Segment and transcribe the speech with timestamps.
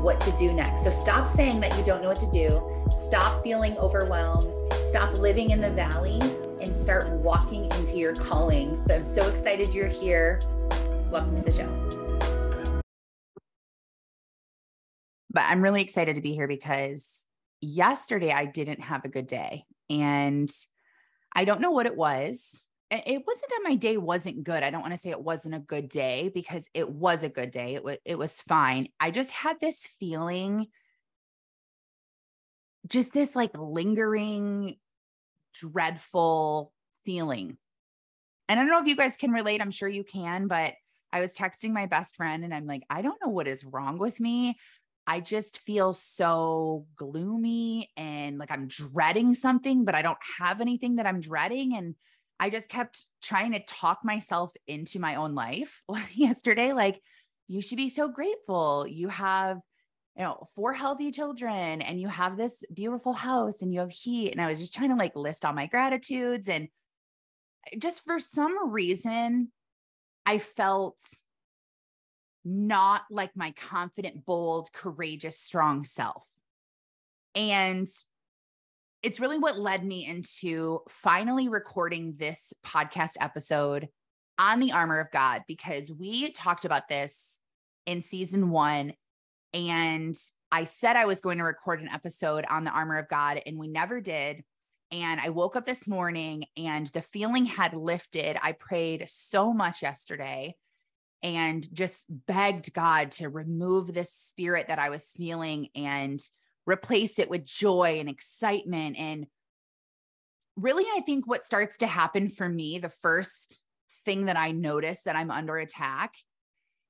[0.00, 0.84] what to do next.
[0.84, 2.62] So stop saying that you don't know what to do.
[3.06, 4.54] Stop feeling overwhelmed
[4.94, 6.20] stop living in the valley
[6.60, 8.80] and start walking into your calling.
[8.86, 10.40] So I'm so excited you're here.
[11.10, 12.80] Welcome to the show.
[15.30, 17.04] But I'm really excited to be here because
[17.60, 19.64] yesterday I didn't have a good day.
[19.90, 20.48] And
[21.34, 22.48] I don't know what it was.
[23.06, 24.62] It wasn't that my day wasn't good.
[24.62, 27.50] I don't want to say it wasn't a good day because it was a good
[27.50, 27.74] day.
[27.74, 28.88] It was it was fine.
[29.00, 30.68] I just had this feeling
[32.86, 34.76] just this like lingering
[35.54, 36.72] dreadful
[37.04, 37.56] feeling.
[38.48, 39.60] And I don't know if you guys can relate.
[39.62, 40.74] I'm sure you can, but
[41.12, 43.98] I was texting my best friend and I'm like, I don't know what is wrong
[43.98, 44.58] with me.
[45.06, 50.96] I just feel so gloomy and like I'm dreading something, but I don't have anything
[50.96, 51.76] that I'm dreading.
[51.76, 51.94] And
[52.40, 55.82] I just kept trying to talk myself into my own life
[56.12, 56.72] yesterday.
[56.72, 57.00] Like,
[57.48, 58.86] you should be so grateful.
[58.88, 59.60] You have
[60.16, 64.30] you know, four healthy children and you have this beautiful house and you have heat.
[64.30, 66.48] And I was just trying to like list all my gratitudes.
[66.48, 66.68] And
[67.78, 69.50] just for some reason,
[70.24, 70.98] I felt
[72.44, 76.26] not like my confident, bold, courageous, strong self.
[77.34, 77.88] And
[79.04, 83.88] it's really what led me into finally recording this podcast episode
[84.38, 87.38] on the armor of God because we talked about this
[87.84, 88.94] in season one
[89.52, 90.16] and
[90.50, 93.58] I said I was going to record an episode on the armor of God, and
[93.58, 94.42] we never did.
[94.92, 98.36] And I woke up this morning and the feeling had lifted.
[98.40, 100.54] I prayed so much yesterday
[101.24, 106.20] and just begged God to remove this spirit that I was feeling and
[106.66, 108.96] replace it with joy and excitement.
[108.98, 109.26] And
[110.56, 113.64] really, I think what starts to happen for me, the first
[114.04, 116.14] thing that I notice that I'm under attack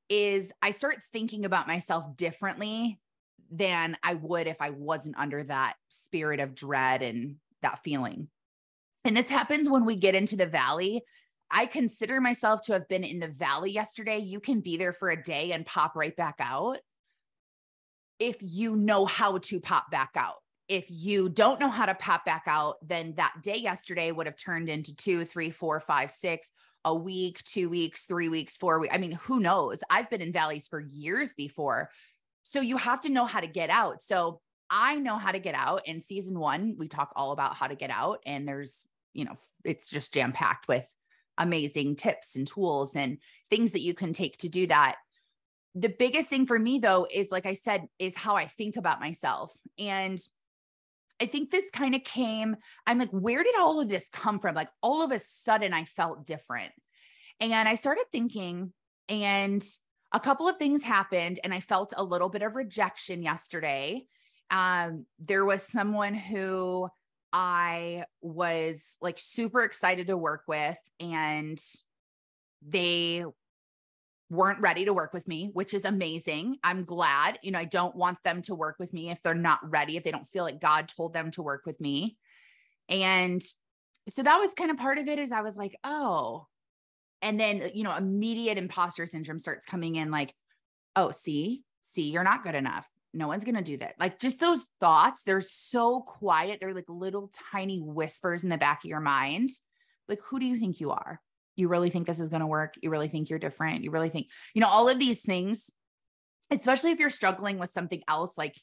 [0.09, 3.01] is I start thinking about myself differently
[3.51, 8.29] than I would if I wasn't under that spirit of dread and that feeling.
[9.05, 11.03] And this happens when we get into the valley.
[11.51, 14.19] I consider myself to have been in the valley yesterday.
[14.19, 16.79] You can be there for a day and pop right back out
[18.19, 20.37] if you know how to pop back out.
[20.67, 24.37] If you don't know how to pop back out, then that day yesterday would have
[24.37, 26.51] turned into two, three, four, five, six,
[26.87, 28.95] a week, two weeks, three weeks, four weeks.
[28.95, 29.81] I mean, who knows?
[29.91, 31.91] I've been in valleys for years before.
[32.45, 34.03] So you have to know how to get out.
[34.03, 35.87] So I know how to get out.
[35.87, 39.37] In season one, we talk all about how to get out, and there's, you know,
[39.65, 40.89] it's just jam packed with
[41.39, 43.19] amazing tips and tools and
[43.51, 44.97] things that you can take to do that.
[45.75, 49.01] The biggest thing for me, though, is like I said, is how I think about
[49.01, 49.53] myself.
[49.79, 50.19] And
[51.21, 54.55] I think this kind of came, I'm like, where did all of this come from?
[54.55, 56.73] Like all of a sudden I felt different.
[57.41, 58.73] And I started thinking,
[59.09, 59.65] and
[60.12, 64.06] a couple of things happened, and I felt a little bit of rejection yesterday.
[64.51, 66.89] Um, there was someone who
[67.33, 71.59] I was like super excited to work with, and
[72.67, 73.25] they
[74.31, 76.59] weren't ready to work with me, which is amazing.
[76.62, 77.39] I'm glad.
[77.43, 80.05] You know, I don't want them to work with me if they're not ready, if
[80.05, 82.17] they don't feel like God told them to work with me.
[82.89, 83.43] And
[84.09, 86.47] so that was kind of part of it is I was like, oh.
[87.23, 90.35] And then, you know, immediate imposter syndrome starts coming in like,
[90.97, 92.87] oh, see, see, you're not good enough.
[93.12, 93.95] No one's going to do that.
[93.99, 96.59] Like just those thoughts, they're so quiet.
[96.61, 99.49] They're like little tiny whispers in the back of your mind.
[100.09, 101.21] Like, who do you think you are?
[101.57, 104.09] You really think this is going to work you really think you're different you really
[104.09, 105.71] think you know all of these things
[106.51, 108.55] especially if you're struggling with something else like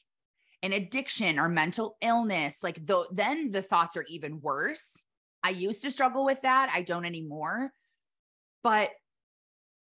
[0.62, 4.96] an addiction or mental illness like though then the thoughts are even worse.
[5.42, 7.72] I used to struggle with that i don't anymore.
[8.62, 8.90] But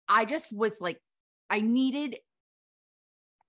[0.07, 0.99] i just was like
[1.49, 2.17] i needed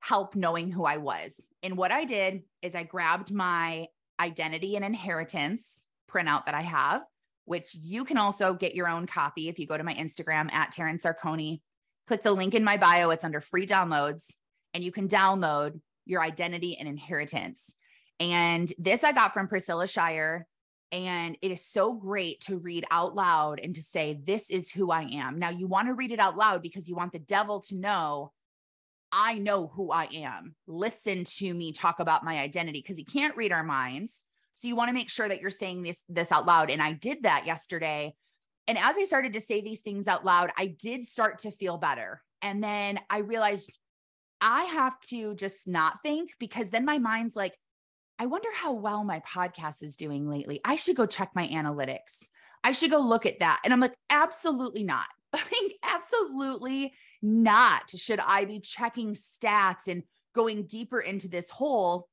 [0.01, 1.41] help knowing who i was.
[1.63, 3.87] And what i did is i grabbed my
[4.21, 7.03] identity and inheritance printout that i have
[7.45, 10.73] which you can also get your own copy if you go to my Instagram at
[10.73, 11.61] Taryn Sarconi.
[12.07, 14.27] Click the link in my bio, it's under free downloads,
[14.75, 17.75] and you can download your identity and inheritance.
[18.19, 20.47] And this I got from Priscilla Shirer.
[20.93, 24.91] And it is so great to read out loud and to say, This is who
[24.91, 25.39] I am.
[25.39, 28.33] Now, you want to read it out loud because you want the devil to know,
[29.11, 30.55] I know who I am.
[30.67, 34.23] Listen to me talk about my identity because he can't read our minds.
[34.63, 36.71] So you want to make sure that you're saying this this out loud.
[36.71, 38.15] And I did that yesterday.
[38.69, 41.79] And as I started to say these things out loud, I did start to feel
[41.79, 42.23] better.
[42.43, 43.77] And then I realized
[44.41, 47.55] I have to just not think because then my mind's like,
[48.21, 50.61] I wonder how well my podcast is doing lately.
[50.65, 52.23] I should go check my analytics.
[52.63, 53.61] I should go look at that.
[53.65, 55.07] And I'm like, absolutely not.
[55.35, 56.93] Like, absolutely
[57.23, 57.89] not.
[57.89, 60.03] Should I be checking stats and
[60.35, 62.07] going deeper into this hole?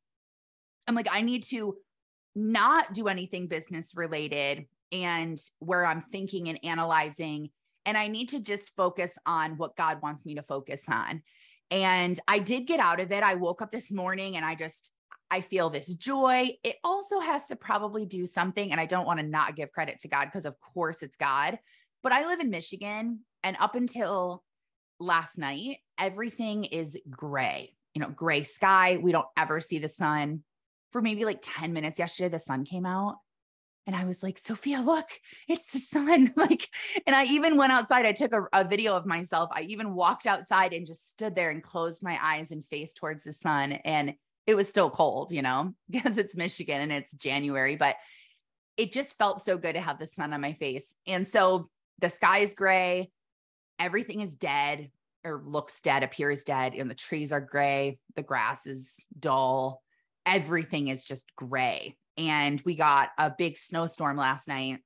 [0.87, 1.75] I'm like, I need to
[2.35, 7.49] not do anything business related and where I'm thinking and analyzing.
[7.85, 11.21] And I need to just focus on what God wants me to focus on.
[11.71, 13.23] And I did get out of it.
[13.23, 14.91] I woke up this morning and I just,
[15.31, 16.51] I feel this joy.
[16.63, 18.71] It also has to probably do something.
[18.71, 21.59] And I don't want to not give credit to God because, of course, it's God.
[22.01, 23.21] But I live in Michigan.
[23.43, 24.43] And up until
[24.99, 28.97] last night, everything is gray, you know, gray sky.
[29.01, 30.43] We don't ever see the sun
[30.91, 33.17] for maybe like 10 minutes yesterday, the sun came out.
[33.87, 35.07] And I was like, Sophia, look,
[35.47, 36.33] it's the sun.
[36.35, 36.67] like,
[37.07, 38.05] and I even went outside.
[38.05, 39.49] I took a, a, video of myself.
[39.51, 43.23] I even walked outside and just stood there and closed my eyes and faced towards
[43.23, 43.73] the sun.
[43.73, 44.13] And
[44.45, 47.95] it was still cold, you know, because it's Michigan and it's January, but
[48.77, 50.93] it just felt so good to have the sun on my face.
[51.07, 51.67] And so
[51.99, 53.09] the sky is gray,
[53.77, 54.91] everything is dead
[55.23, 59.81] or looks dead, appears dead, and the trees are gray, the grass is dull
[60.29, 61.97] everything is just gray.
[62.17, 64.79] And we got a big snowstorm last night.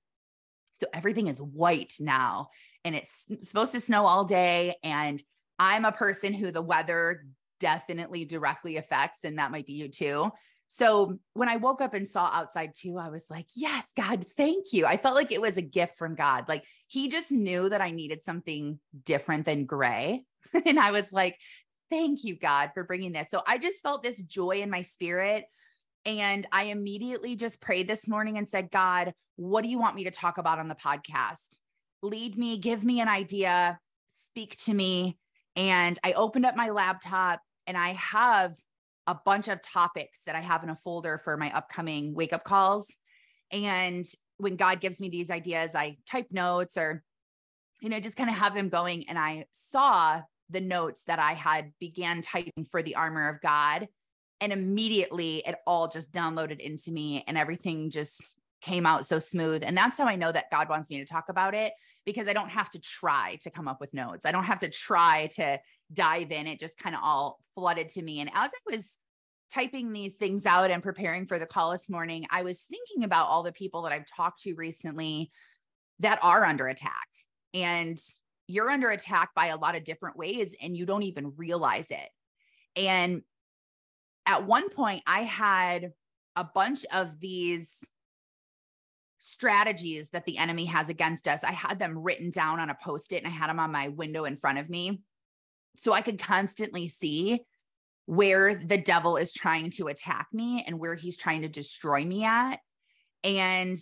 [0.74, 2.48] So everything is white now
[2.86, 4.76] and it's supposed to snow all day.
[4.84, 5.22] And
[5.60, 7.26] I'm a person who the weather
[7.60, 10.32] definitely directly affects, and that might be you too.
[10.68, 14.74] So when I woke up and saw outside too, I was like, yes, God, thank
[14.74, 14.86] you.
[14.86, 16.50] I felt like it was a gift from God.
[16.50, 20.26] Like he just knew that I needed something different than gray.
[20.66, 21.38] and I was like,
[21.94, 23.28] thank you, God, for bringing this.
[23.30, 25.46] So I just felt this joy in my spirit.
[26.06, 30.06] And I immediately just prayed this morning and said, God, what do you want me
[30.06, 31.60] to talk about on the podcast?
[32.02, 33.80] Lead me, give me an idea,
[34.12, 35.20] speak to me.
[35.56, 38.56] And I opened up my laptop and I have
[39.06, 42.44] a bunch of topics that I have in a folder for my upcoming wake up
[42.44, 42.88] calls.
[43.52, 44.04] And
[44.38, 47.04] when God gives me these ideas, I type notes or,
[47.82, 49.08] you know, just kind of have them going.
[49.08, 50.24] And I saw
[50.54, 53.88] the notes that I had began typing for the armor of God.
[54.40, 58.22] And immediately it all just downloaded into me and everything just
[58.62, 59.64] came out so smooth.
[59.66, 61.74] And that's how I know that God wants me to talk about it
[62.06, 64.26] because I don't have to try to come up with notes.
[64.26, 65.60] I don't have to try to
[65.94, 66.48] dive in.
[66.48, 68.20] It just kind of all flooded to me.
[68.20, 68.98] And as I was
[69.54, 73.28] typing these things out and preparing for the call this morning, I was thinking about
[73.28, 75.32] all the people that I've talked to recently
[76.00, 77.08] that are under attack.
[77.54, 77.98] And
[78.48, 82.10] you're under attack by a lot of different ways and you don't even realize it.
[82.76, 83.22] And
[84.26, 85.94] at one point, I had
[86.36, 87.78] a bunch of these
[89.20, 91.44] strategies that the enemy has against us.
[91.44, 93.88] I had them written down on a post it and I had them on my
[93.88, 95.02] window in front of me.
[95.78, 97.42] So I could constantly see
[98.06, 102.26] where the devil is trying to attack me and where he's trying to destroy me
[102.26, 102.60] at.
[103.24, 103.78] And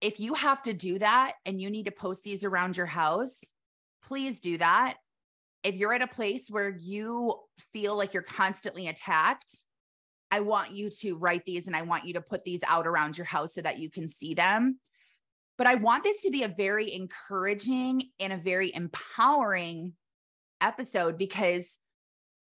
[0.00, 3.40] if you have to do that and you need to post these around your house,
[4.02, 4.96] please do that.
[5.62, 7.34] If you're at a place where you
[7.72, 9.54] feel like you're constantly attacked,
[10.30, 13.18] I want you to write these and I want you to put these out around
[13.18, 14.78] your house so that you can see them.
[15.58, 19.92] But I want this to be a very encouraging and a very empowering
[20.62, 21.76] episode because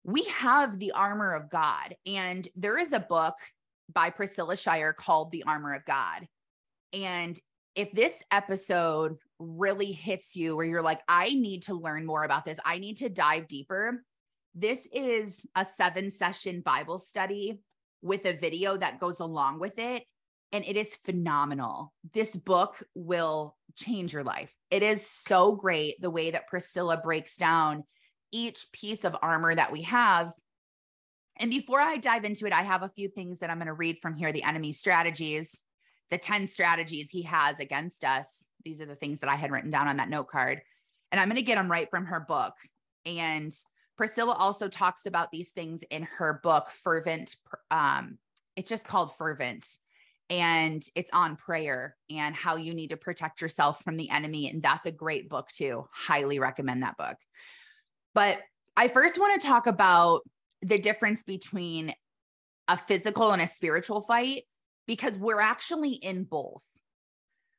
[0.04, 1.96] we have the armor of God.
[2.06, 3.34] And there is a book
[3.92, 6.26] by Priscilla Shirer called The Armor of God.
[6.94, 7.38] And
[7.74, 12.44] if this episode really hits you where you're like, I need to learn more about
[12.44, 14.04] this, I need to dive deeper,
[14.54, 17.60] this is a seven session Bible study
[18.02, 20.04] with a video that goes along with it.
[20.52, 21.92] And it is phenomenal.
[22.12, 24.54] This book will change your life.
[24.70, 27.82] It is so great the way that Priscilla breaks down
[28.30, 30.32] each piece of armor that we have.
[31.38, 33.72] And before I dive into it, I have a few things that I'm going to
[33.72, 35.60] read from here the enemy strategies
[36.14, 38.44] the 10 strategies he has against us.
[38.64, 40.62] These are the things that I had written down on that note card.
[41.10, 42.54] And I'm going to get them right from her book.
[43.04, 43.52] And
[43.96, 47.34] Priscilla also talks about these things in her book, Fervent.
[47.72, 48.18] Um,
[48.54, 49.66] it's just called Fervent.
[50.30, 54.48] And it's on prayer and how you need to protect yourself from the enemy.
[54.48, 55.88] And that's a great book, too.
[55.92, 57.16] Highly recommend that book.
[58.14, 58.38] But
[58.76, 60.20] I first want to talk about
[60.62, 61.92] the difference between
[62.68, 64.44] a physical and a spiritual fight
[64.86, 66.64] because we're actually in both.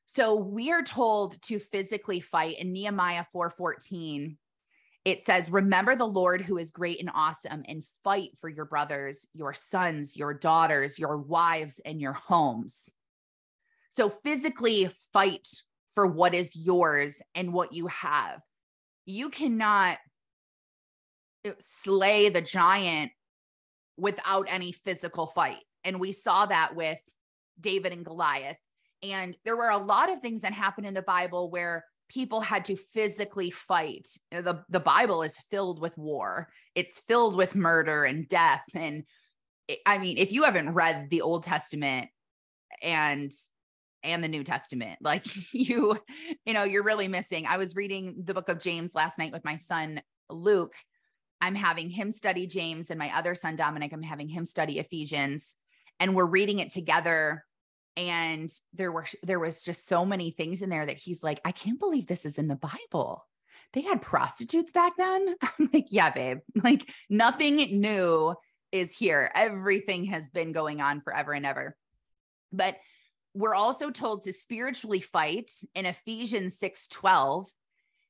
[0.06, 4.38] So we are told to physically fight in Nehemiah 4:14.
[5.04, 9.28] it says, Remember the Lord who is great and awesome, and fight for your brothers,
[9.34, 12.90] your sons, your daughters, your wives, and your homes.
[13.90, 15.48] So, physically fight
[15.96, 18.42] for what is yours and what you have.
[19.06, 19.98] You cannot
[21.46, 23.12] uh, slay the giant
[23.98, 25.62] without any physical fight.
[25.84, 27.00] And we saw that with
[27.60, 28.58] David and Goliath.
[29.04, 32.66] And there were a lot of things that happened in the Bible where people had
[32.66, 34.08] to physically fight.
[34.32, 38.64] The, the Bible is filled with war, it's filled with murder and death.
[38.74, 39.04] And
[39.86, 42.10] I mean, if you haven't read the Old Testament
[42.82, 43.32] and
[44.06, 45.00] and the New Testament.
[45.02, 45.98] Like you,
[46.46, 47.46] you know, you're really missing.
[47.48, 50.76] I was reading the book of James last night with my son Luke.
[51.42, 55.56] I'm having him study James and my other son Dominic, I'm having him study Ephesians
[56.00, 57.46] and we're reading it together.
[57.98, 61.54] And there were there was just so many things in there that he's like i
[61.54, 63.26] can't believe this is in the bible.
[63.74, 65.36] They had prostitutes back then?
[65.42, 68.36] I'm like yeah babe like nothing new
[68.72, 69.32] is here.
[69.34, 71.78] Everything has been going on forever and ever.
[72.52, 72.78] But
[73.34, 77.50] we're also told to spiritually fight in ephesians 6 12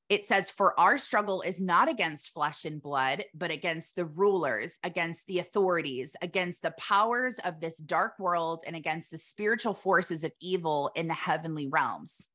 [0.08, 4.74] it says, For our struggle is not against flesh and blood, but against the rulers,
[4.84, 10.24] against the authorities, against the powers of this dark world, and against the spiritual forces
[10.24, 12.28] of evil in the heavenly realms.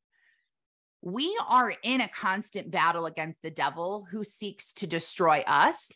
[1.02, 5.90] We are in a constant battle against the devil who seeks to destroy us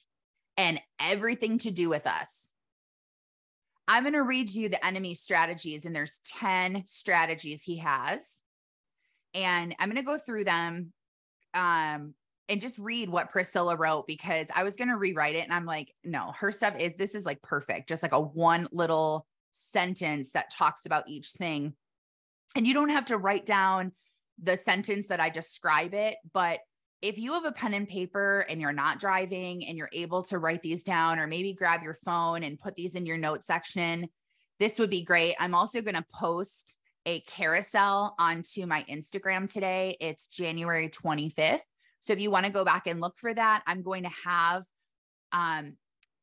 [0.57, 2.53] and everything to do with us.
[3.87, 8.21] I'm going to read you the enemy's strategies, and there's 10 strategies he has.
[9.35, 10.93] And I'm going to go through them
[11.55, 12.15] um
[12.49, 15.65] and just read what Priscilla wrote because I was going to rewrite it and I'm
[15.65, 17.89] like, no, her stuff is this is like perfect.
[17.89, 21.75] Just like a one little sentence that talks about each thing.
[22.55, 23.93] And you don't have to write down
[24.43, 26.61] the sentence that I describe it, but
[27.01, 30.39] if you have a pen and paper and you're not driving and you're able to
[30.39, 34.09] write these down or maybe grab your phone and put these in your notes section,
[34.59, 35.35] this would be great.
[35.39, 39.97] I'm also going to post a carousel onto my Instagram today.
[40.01, 41.61] It's January 25th.
[42.01, 44.63] So if you want to go back and look for that, I'm going to have
[45.33, 45.77] um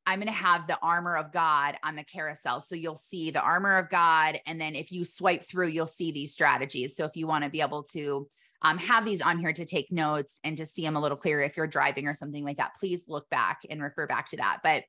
[0.08, 2.60] I'm going to have the armor of God on the carousel.
[2.60, 6.12] So you'll see the armor of God and then if you swipe through you'll see
[6.12, 6.96] these strategies.
[6.96, 8.28] So if you want to be able to
[8.64, 11.42] um, have these on here to take notes and to see them a little clearer
[11.42, 14.60] if you're driving or something like that, please look back and refer back to that.
[14.64, 14.84] But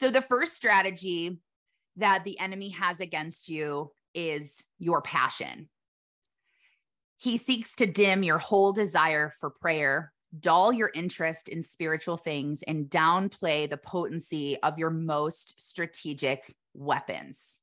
[0.00, 1.38] so the first strategy
[1.96, 5.68] that the enemy has against you is your passion.
[7.16, 12.62] He seeks to dim your whole desire for prayer, dull your interest in spiritual things,
[12.62, 17.60] and downplay the potency of your most strategic weapons.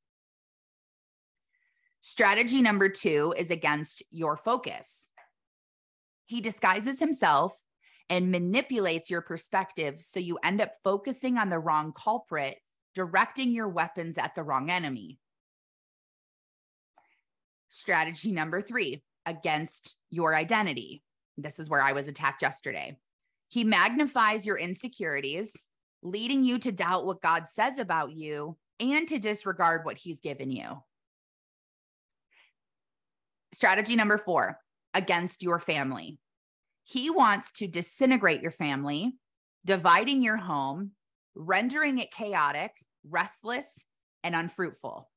[2.01, 5.10] Strategy number two is against your focus.
[6.25, 7.60] He disguises himself
[8.10, 12.60] and manipulates your perspective so you end up focusing on the wrong culprit,
[12.94, 15.20] directing your weapons at the wrong enemy.
[17.69, 21.03] Strategy number three against your identity.
[21.38, 22.97] This is where I was attacked yesterday.
[23.50, 25.51] He magnifies your insecurities,
[26.01, 30.51] leading you to doubt what God says about you and to disregard what he's given
[30.51, 30.83] you.
[33.51, 34.59] Strategy number four
[34.93, 36.17] against your family.
[36.83, 39.13] He wants to disintegrate your family,
[39.65, 40.91] dividing your home,
[41.36, 42.71] rendering it chaotic,
[43.09, 43.65] restless,
[44.24, 45.09] and unfruitful.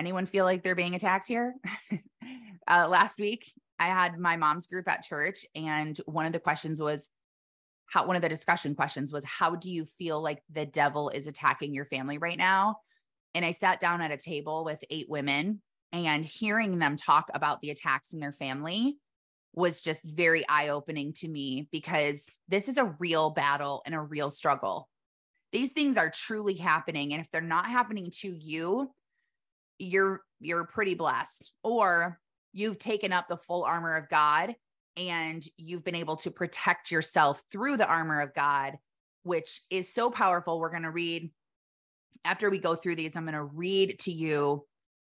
[0.00, 1.54] Anyone feel like they're being attacked here?
[2.66, 6.80] uh, last week, I had my mom's group at church, and one of the questions
[6.80, 7.10] was,
[7.84, 11.26] how one of the discussion questions was, How do you feel like the devil is
[11.26, 12.76] attacking your family right now?
[13.34, 15.60] And I sat down at a table with eight women,
[15.92, 18.96] and hearing them talk about the attacks in their family
[19.52, 24.00] was just very eye opening to me because this is a real battle and a
[24.00, 24.88] real struggle.
[25.52, 27.12] These things are truly happening.
[27.12, 28.90] And if they're not happening to you,
[29.80, 32.18] you're you're pretty blessed or
[32.52, 34.54] you've taken up the full armor of God
[34.96, 38.76] and you've been able to protect yourself through the armor of God
[39.22, 40.58] which is so powerful.
[40.58, 41.30] We're going to read
[42.24, 44.66] after we go through these I'm going to read to you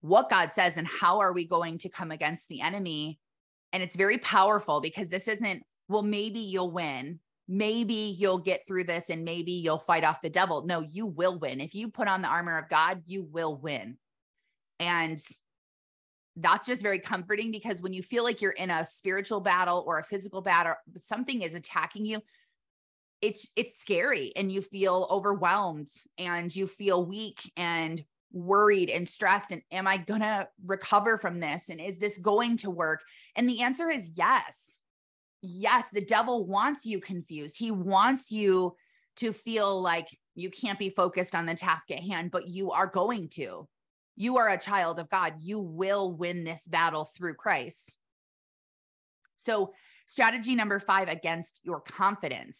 [0.01, 3.21] what God says and how are we going to come against the enemy.
[3.73, 7.21] And it's very powerful because this isn't well maybe you'll win.
[7.49, 10.65] Maybe you'll get through this and maybe you'll fight off the devil.
[10.67, 11.61] No you will win.
[11.61, 13.99] If you put on the armor of God you will win
[14.83, 15.19] and
[16.37, 19.99] that's just very comforting because when you feel like you're in a spiritual battle or
[19.99, 22.21] a physical battle, something is attacking you,
[23.21, 29.53] it's it's scary and you feel overwhelmed and you feel weak and worried and stressed
[29.53, 33.03] and am I going to recover from this and is this going to work?
[33.37, 34.57] And the answer is yes.
[35.43, 37.57] yes, the devil wants you confused.
[37.57, 38.75] He wants you
[39.17, 42.87] to feel like you can't be focused on the task at hand, but you are
[42.87, 43.69] going to.
[44.17, 45.35] You are a child of God.
[45.41, 47.97] You will win this battle through Christ.
[49.39, 49.73] So,
[50.07, 52.59] strategy number five against your confidence.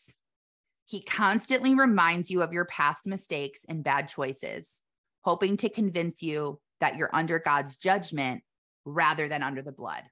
[0.87, 4.81] He constantly reminds you of your past mistakes and bad choices,
[5.23, 8.43] hoping to convince you that you're under God's judgment
[8.85, 10.03] rather than under the blood.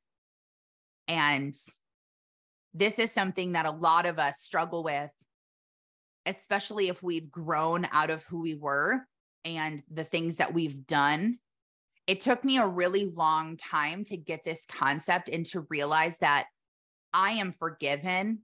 [1.09, 1.57] And
[2.73, 5.11] this is something that a lot of us struggle with,
[6.25, 9.05] especially if we've grown out of who we were
[9.45, 11.39] and the things that we've done.
[12.07, 16.47] It took me a really long time to get this concept and to realize that
[17.13, 18.41] I am forgiven,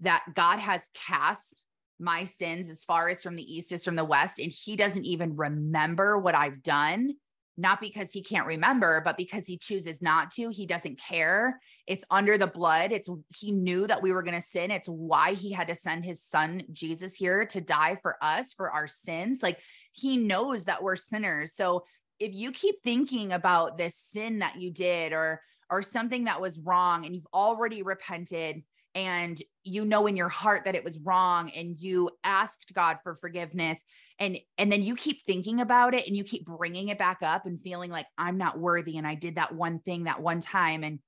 [0.00, 1.64] that God has cast
[1.98, 5.04] my sins as far as from the east as from the west, and He doesn't
[5.04, 7.14] even remember what I've done
[7.60, 10.48] not because he can't remember, but because he chooses not to.
[10.48, 11.60] He doesn't care.
[11.86, 12.90] It's under the blood.
[12.90, 14.70] It's he knew that we were going to sin.
[14.70, 18.70] It's why he had to send his son Jesus here to die for us for
[18.70, 19.40] our sins.
[19.42, 19.58] Like
[19.92, 21.52] he knows that we're sinners.
[21.54, 21.84] So
[22.18, 26.58] if you keep thinking about this sin that you did or or something that was
[26.58, 28.62] wrong and you've already repented
[28.94, 33.14] and you know in your heart that it was wrong and you asked God for
[33.14, 33.80] forgiveness
[34.18, 37.46] and and then you keep thinking about it and you keep bringing it back up
[37.46, 40.82] and feeling like I'm not worthy and I did that one thing that one time
[40.82, 40.98] and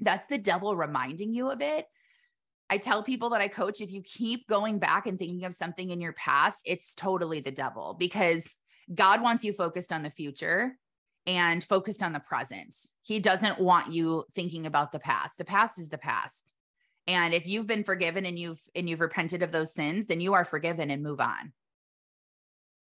[0.00, 1.86] that's the devil reminding you of it.
[2.72, 5.90] I tell people that I coach if you keep going back and thinking of something
[5.90, 8.48] in your past, it's totally the devil because
[8.94, 10.78] God wants you focused on the future
[11.26, 12.74] and focused on the present.
[13.02, 15.36] He doesn't want you thinking about the past.
[15.36, 16.54] The past is the past.
[17.06, 20.32] And if you've been forgiven and you've and you've repented of those sins, then you
[20.32, 21.52] are forgiven and move on.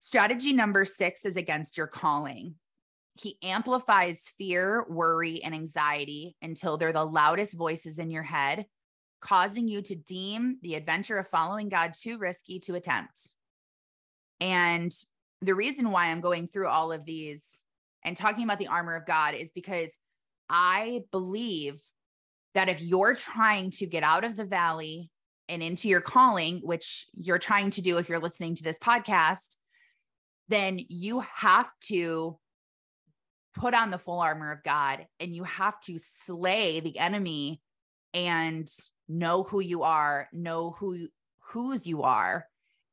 [0.00, 2.54] Strategy number 6 is against your calling.
[3.12, 8.64] He amplifies fear, worry, and anxiety until they're the loudest voices in your head,
[9.20, 13.32] causing you to deem the adventure of following God too risky to attempt.
[14.40, 14.92] And
[15.40, 17.42] the reason why I'm going through all of these
[18.04, 19.90] and talking about the armor of God is because
[20.48, 21.78] I believe
[22.54, 25.10] that if you're trying to get out of the valley
[25.48, 29.56] and into your calling, which you're trying to do if you're listening to this podcast,
[30.48, 32.38] then you have to
[33.54, 37.60] put on the full armor of God and you have to slay the enemy
[38.14, 38.68] and
[39.08, 41.08] know who you are, know who
[41.40, 42.46] whose you are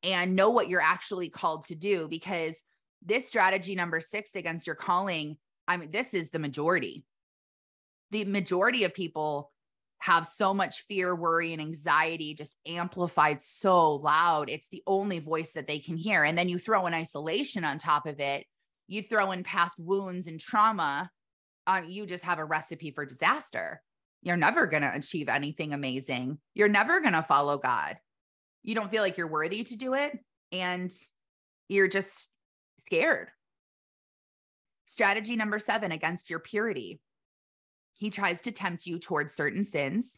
[0.04, 2.62] and know what you're actually called to do because
[3.04, 7.06] this strategy number 6 against your calling, I mean this is the majority.
[8.12, 9.52] The majority of people
[10.04, 14.50] have so much fear, worry, and anxiety just amplified so loud.
[14.50, 16.26] It's the only voice that they can hear.
[16.26, 18.46] And then you throw in isolation on top of it,
[18.88, 21.10] you throw in past wounds and trauma.
[21.66, 23.82] Um, you just have a recipe for disaster.
[24.24, 26.40] You're never going to achieve anything amazing.
[26.54, 27.98] You're never going to follow God.
[28.64, 30.18] You don't feel like you're worthy to do it.
[30.52, 30.92] And
[31.68, 32.30] you're just
[32.80, 33.30] scared.
[34.86, 37.02] Strategy number seven against your purity.
[37.94, 40.12] He tries to tempt you towards certain sins,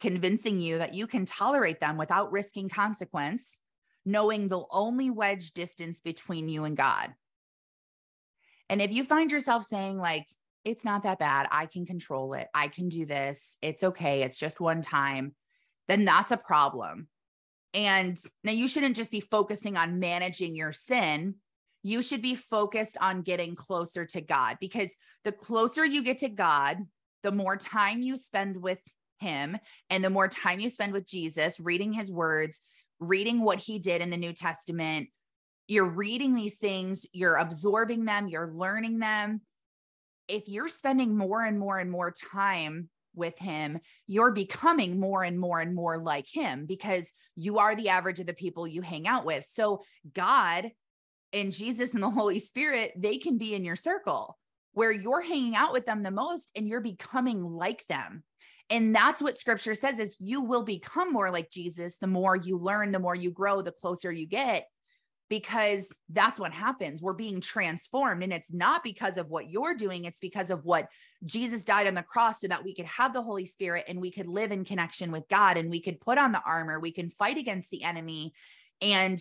[0.00, 3.58] convincing you that you can tolerate them without risking consequence,
[4.04, 7.14] knowing they'll only wedge distance between you and God.
[8.68, 10.26] And if you find yourself saying, like,
[10.68, 14.38] it's not that bad, I can control it, I can do this, it's okay, it's
[14.38, 15.34] just one time,
[15.88, 17.08] then that's a problem.
[17.74, 21.34] And now you shouldn't just be focusing on managing your sin.
[21.82, 26.28] You should be focused on getting closer to God because the closer you get to
[26.28, 26.78] God,
[27.22, 28.78] the more time you spend with
[29.18, 29.58] him
[29.90, 32.60] and the more time you spend with Jesus, reading his words,
[33.00, 35.08] reading what he did in the New Testament,
[35.66, 39.42] you're reading these things, you're absorbing them, you're learning them.
[40.28, 45.38] If you're spending more and more and more time with him, you're becoming more and
[45.38, 49.06] more and more like him because you are the average of the people you hang
[49.06, 49.46] out with.
[49.50, 49.82] So,
[50.14, 50.70] God
[51.32, 54.38] and Jesus and the Holy Spirit, they can be in your circle
[54.72, 58.22] where you're hanging out with them the most and you're becoming like them.
[58.70, 62.58] And that's what scripture says is you will become more like Jesus the more you
[62.58, 64.66] learn, the more you grow, the closer you get
[65.28, 67.02] because that's what happens.
[67.02, 70.88] We're being transformed and it's not because of what you're doing, it's because of what
[71.24, 74.10] Jesus died on the cross so that we could have the Holy Spirit and we
[74.10, 77.10] could live in connection with God and we could put on the armor, we can
[77.10, 78.32] fight against the enemy
[78.80, 79.20] and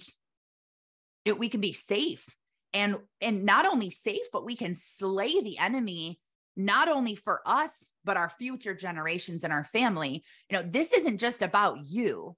[1.25, 2.25] it, we can be safe.
[2.73, 6.19] And and not only safe but we can slay the enemy
[6.55, 10.23] not only for us but our future generations and our family.
[10.49, 12.35] You know this isn't just about you.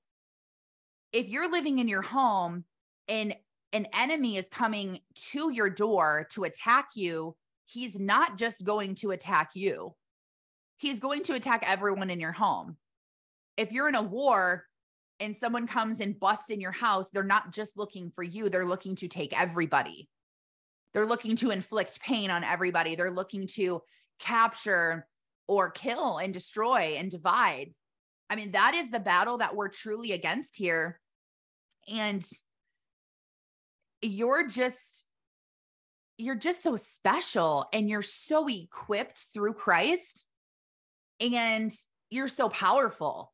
[1.11, 2.63] If you're living in your home
[3.07, 3.35] and
[3.73, 9.11] an enemy is coming to your door to attack you he's not just going to
[9.11, 9.93] attack you
[10.77, 12.77] he's going to attack everyone in your home
[13.57, 14.65] if you're in a war
[15.19, 18.65] and someone comes and busts in your house, they're not just looking for you, they're
[18.65, 20.09] looking to take everybody.
[20.93, 22.95] They're looking to inflict pain on everybody.
[22.95, 23.81] They're looking to
[24.19, 25.07] capture
[25.47, 27.73] or kill and destroy and divide.
[28.29, 30.99] I mean, that is the battle that we're truly against here.
[31.93, 32.25] And
[34.01, 35.05] you're just
[36.17, 40.25] you're just so special and you're so equipped through Christ
[41.21, 41.71] and
[42.09, 43.31] you're so powerful,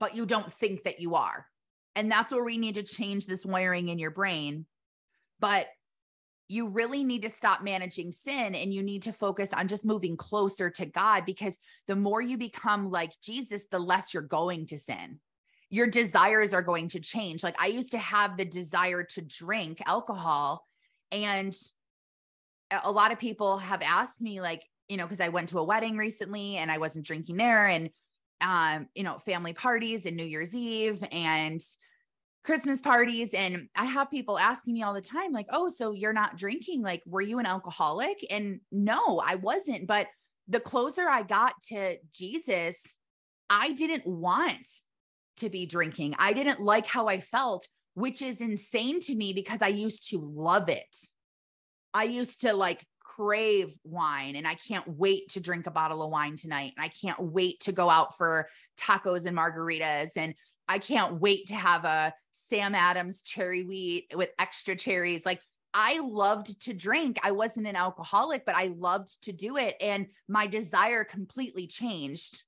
[0.00, 1.46] but you don't think that you are.
[1.94, 4.66] And that's where we need to change this wiring in your brain.
[5.38, 5.68] But
[6.48, 10.16] you really need to stop managing sin and you need to focus on just moving
[10.16, 14.78] closer to God because the more you become like Jesus, the less you're going to
[14.78, 15.20] sin.
[15.74, 17.42] Your desires are going to change.
[17.42, 20.64] Like I used to have the desire to drink alcohol,
[21.10, 21.52] and
[22.84, 25.64] a lot of people have asked me, like, you know, because I went to a
[25.64, 27.90] wedding recently and I wasn't drinking there, and
[28.40, 31.60] um, you know, family parties and New Year's Eve and
[32.44, 36.12] Christmas parties and I have people asking me all the time like, "Oh, so you're
[36.12, 36.82] not drinking?
[36.82, 40.06] Like were you an alcoholic?" And no, I wasn't, but
[40.46, 42.76] the closer I got to Jesus,
[43.50, 44.68] I didn't want
[45.38, 46.14] to be drinking.
[46.18, 50.18] I didn't like how I felt, which is insane to me because I used to
[50.18, 50.96] love it.
[51.92, 56.10] I used to like crave wine and I can't wait to drink a bottle of
[56.10, 56.72] wine tonight.
[56.76, 60.10] And I can't wait to go out for tacos and margaritas.
[60.16, 60.34] And
[60.68, 65.24] I can't wait to have a Sam Adams cherry wheat with extra cherries.
[65.24, 65.40] Like
[65.72, 67.18] I loved to drink.
[67.22, 69.76] I wasn't an alcoholic, but I loved to do it.
[69.80, 72.42] And my desire completely changed.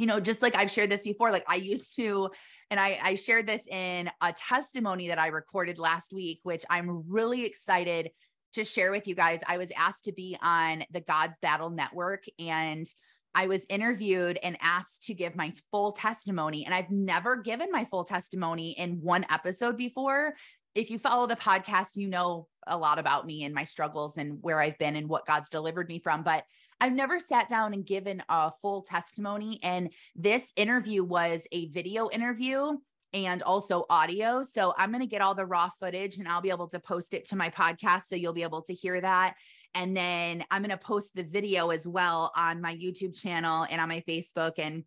[0.00, 2.30] You know, just like I've shared this before, like I used to,
[2.70, 7.04] and I, I shared this in a testimony that I recorded last week, which I'm
[7.06, 8.10] really excited
[8.54, 9.40] to share with you guys.
[9.46, 12.86] I was asked to be on the God's Battle Network and
[13.34, 16.64] I was interviewed and asked to give my full testimony.
[16.64, 20.34] And I've never given my full testimony in one episode before.
[20.74, 24.38] If you follow the podcast, you know a lot about me and my struggles and
[24.40, 26.22] where I've been and what God's delivered me from.
[26.22, 26.44] But
[26.80, 29.60] I've never sat down and given a full testimony.
[29.62, 32.78] And this interview was a video interview
[33.12, 34.42] and also audio.
[34.42, 37.12] So I'm going to get all the raw footage and I'll be able to post
[37.12, 38.02] it to my podcast.
[38.06, 39.34] So you'll be able to hear that.
[39.74, 43.80] And then I'm going to post the video as well on my YouTube channel and
[43.80, 44.54] on my Facebook.
[44.58, 44.84] And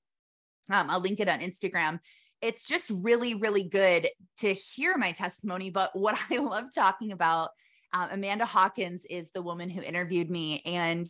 [0.71, 1.99] um, I'll link it on Instagram.
[2.41, 5.69] It's just really, really good to hear my testimony.
[5.69, 7.51] But what I love talking about,
[7.93, 11.07] uh, Amanda Hawkins is the woman who interviewed me, and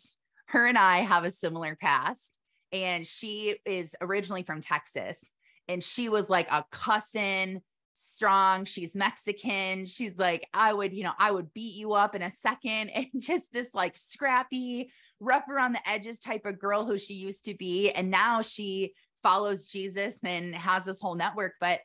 [0.53, 2.37] her and I have a similar past.
[2.71, 5.19] And she is originally from Texas,
[5.67, 7.61] and she was like a cousin
[7.93, 8.65] strong.
[8.65, 9.85] She's Mexican.
[9.85, 12.89] She's like, I would, you know, I would beat you up in a second.
[12.95, 17.45] And just this like scrappy, rough around the edges type of girl who she used
[17.45, 17.91] to be.
[17.91, 21.53] And now she follows Jesus and has this whole network.
[21.59, 21.81] But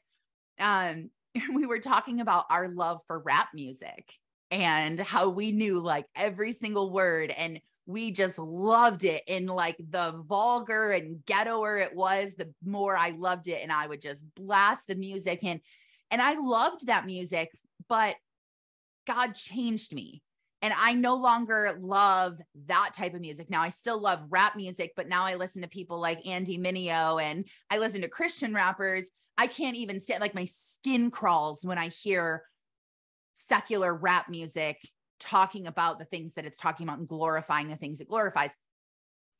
[0.59, 1.11] um,
[1.55, 4.11] we were talking about our love for rap music
[4.51, 9.77] and how we knew like every single word and we just loved it And like
[9.79, 14.23] the vulgar and ghettoer it was the more i loved it and i would just
[14.37, 15.61] blast the music and
[16.11, 17.51] and I loved that music,
[17.89, 18.17] but
[19.07, 20.23] God changed me.
[20.61, 23.49] And I no longer love that type of music.
[23.49, 27.23] Now I still love rap music, but now I listen to people like Andy Mineo
[27.23, 29.05] and I listen to Christian rappers.
[29.37, 32.43] I can't even sit like my skin crawls when I hear
[33.35, 34.81] secular rap music
[35.19, 38.51] talking about the things that it's talking about and glorifying the things it glorifies.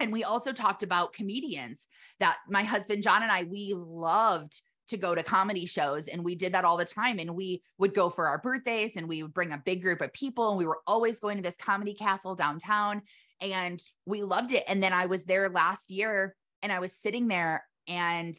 [0.01, 1.81] And we also talked about comedians
[2.21, 6.35] that my husband John and I we loved to go to comedy shows and we
[6.35, 7.19] did that all the time.
[7.19, 10.13] And we would go for our birthdays and we would bring a big group of
[10.13, 13.03] people and we were always going to this comedy castle downtown
[13.41, 14.65] and we loved it.
[14.67, 18.35] And then I was there last year and I was sitting there and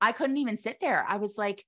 [0.00, 1.04] I couldn't even sit there.
[1.08, 1.64] I was like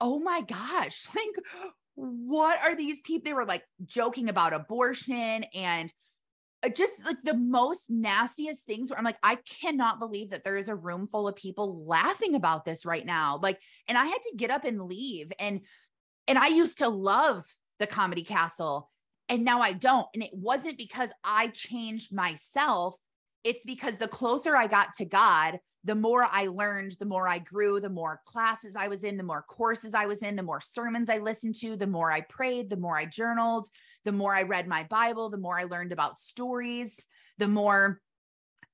[0.00, 5.92] oh my gosh like what are these people they were like joking about abortion and
[6.62, 10.56] uh, just like the most nastiest things where I'm like, I cannot believe that there
[10.56, 13.38] is a room full of people laughing about this right now.
[13.42, 15.32] Like, and I had to get up and leave.
[15.38, 15.60] And
[16.28, 17.44] and I used to love
[17.78, 18.90] the comedy castle
[19.28, 20.06] and now I don't.
[20.14, 22.96] And it wasn't because I changed myself.
[23.44, 27.38] It's because the closer I got to God, the more I learned, the more I
[27.38, 30.60] grew, the more classes I was in, the more courses I was in, the more
[30.60, 33.68] sermons I listened to, the more I prayed, the more I journaled,
[34.04, 37.06] the more I read my Bible, the more I learned about stories,
[37.38, 38.00] the more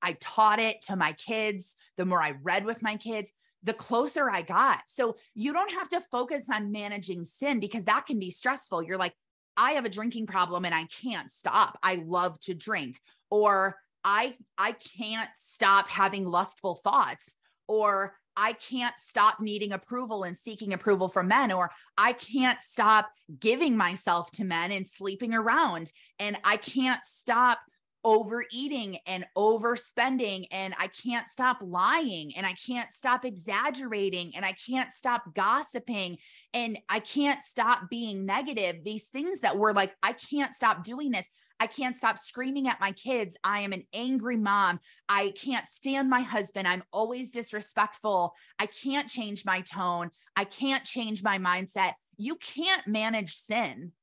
[0.01, 4.27] I taught it to my kids, the more I read with my kids, the closer
[4.27, 4.81] I got.
[4.87, 8.81] So you don't have to focus on managing sin because that can be stressful.
[8.81, 9.13] You're like,
[9.55, 11.77] I have a drinking problem and I can't stop.
[11.83, 12.99] I love to drink.
[13.29, 17.35] Or I I can't stop having lustful thoughts
[17.67, 23.09] or I can't stop needing approval and seeking approval from men, or I can't stop
[23.39, 27.59] giving myself to men and sleeping around, and I can't stop
[28.05, 34.53] overeating and overspending, and I can't stop lying, and I can't stop exaggerating, and I
[34.53, 36.17] can't stop gossiping,
[36.53, 38.83] and I can't stop being negative.
[38.83, 41.25] These things that were like, I can't stop doing this.
[41.63, 43.37] I can't stop screaming at my kids.
[43.41, 44.81] I am an angry mom.
[45.07, 46.67] I can't stand my husband.
[46.67, 48.33] I'm always disrespectful.
[48.59, 50.11] I can't change my tone.
[50.35, 51.93] I can't change my mindset.
[52.17, 53.93] You can't manage sin.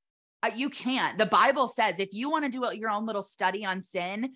[0.43, 1.19] Uh, you can't.
[1.19, 4.31] The Bible says if you want to do your own little study on sin,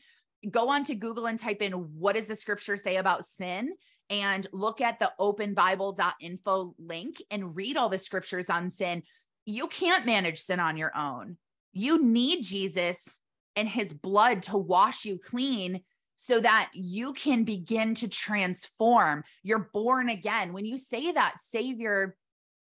[0.51, 3.73] go on to Google and type in what does the scripture say about sin
[4.11, 9.03] and look at the openbible.info link and read all the scriptures on sin.
[9.47, 11.39] You can't manage sin on your own.
[11.75, 13.21] You need Jesus
[13.57, 15.83] and his blood to wash you clean
[16.17, 19.25] so that you can begin to transform.
[19.43, 20.53] You're born again.
[20.53, 22.17] When you say that Savior,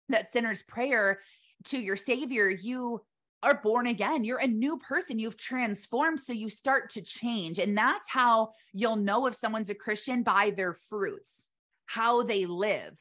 [0.09, 1.21] that sinner's prayer
[1.65, 3.01] to your Savior, you
[3.41, 4.25] are born again.
[4.25, 5.19] You're a new person.
[5.19, 6.19] You've transformed.
[6.19, 7.59] So you start to change.
[7.59, 11.47] And that's how you'll know if someone's a Christian by their fruits,
[11.85, 12.99] how they live.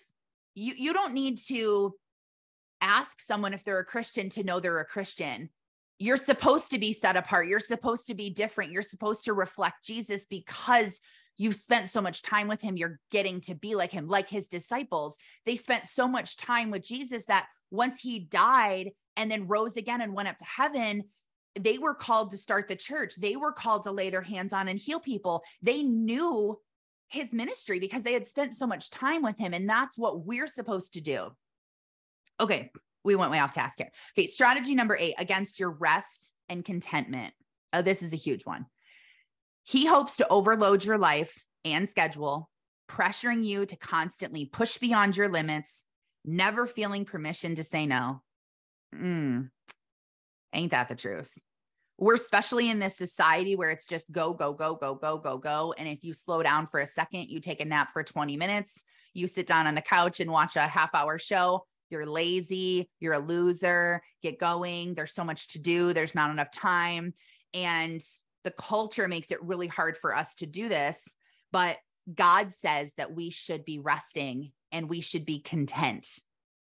[0.55, 1.95] You, you don't need to
[2.81, 5.51] ask someone if they're a Christian to know they're a Christian
[5.99, 7.49] you're supposed to be set apart.
[7.49, 8.73] You're supposed to be different.
[8.73, 11.01] You're supposed to reflect Jesus because
[11.39, 12.77] you've spent so much time with him.
[12.77, 15.17] You're getting to be like him, like his disciples.
[15.45, 20.01] They spent so much time with Jesus that once he died and then rose again
[20.01, 21.05] and went up to heaven,
[21.59, 23.17] they were called to start the church.
[23.17, 25.43] They were called to lay their hands on and heal people.
[25.63, 26.59] They knew
[27.09, 29.55] his ministry because they had spent so much time with him.
[29.55, 31.31] And that's what we're supposed to do.
[32.39, 32.71] Okay,
[33.07, 33.91] we went way off task here.
[34.19, 37.33] Okay, strategy number eight against your rest and contentment.
[37.73, 38.67] Oh, this is a huge one.
[39.65, 42.51] He hopes to overload your life and schedule,
[42.89, 45.83] pressuring you to constantly push beyond your limits,
[46.25, 48.23] never feeling permission to say no.
[48.95, 49.51] Mm,
[50.53, 51.31] ain't that the truth?
[51.99, 55.75] We're especially in this society where it's just go, go, go, go, go, go, go.
[55.79, 58.83] And if you slow down for a second, you take a nap for 20 minutes,
[59.15, 63.15] you sit down on the couch and watch a half hour show, you're lazy, you're
[63.15, 64.95] a loser, get going.
[64.95, 67.15] There's so much to do, there's not enough time.
[67.55, 68.01] And
[68.45, 71.03] the culture makes it really hard for us to do this.
[71.53, 71.79] But
[72.13, 76.07] God says that we should be resting and we should be content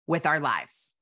[0.07, 0.94] with our lives.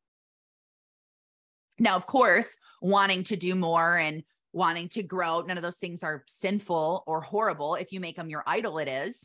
[1.78, 2.48] Now, of course,
[2.82, 7.20] wanting to do more and wanting to grow, none of those things are sinful or
[7.20, 7.76] horrible.
[7.76, 9.18] If you make them your idol, it is.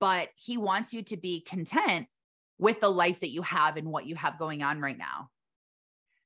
[0.00, 2.08] But He wants you to be content
[2.62, 5.28] with the life that you have and what you have going on right now.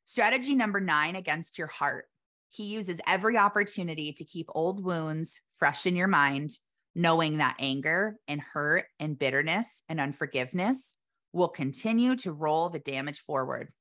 [0.04, 2.04] Strategy number nine against your heart.
[2.50, 6.50] He uses every opportunity to keep old wounds fresh in your mind,
[6.94, 10.92] knowing that anger and hurt and bitterness and unforgiveness
[11.32, 13.72] will continue to roll the damage forward.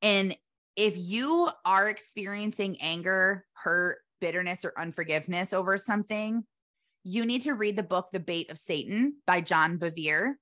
[0.00, 0.34] And
[0.74, 6.44] if you are experiencing anger, hurt, bitterness, or unforgiveness over something,
[7.04, 10.36] you need to read the book, The Bait of Satan by John Bevere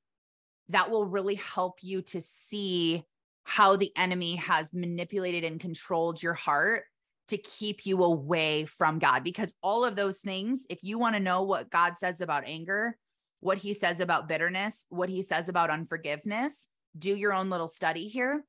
[0.71, 3.05] that will really help you to see
[3.45, 6.85] how the enemy has manipulated and controlled your heart
[7.29, 9.25] to keep you away from God.
[9.25, 12.97] Because all of those things, if you want to know what God says about anger,
[13.41, 18.09] what he says about bitterness, what he says about unforgiveness, do your own little study
[18.09, 18.45] here.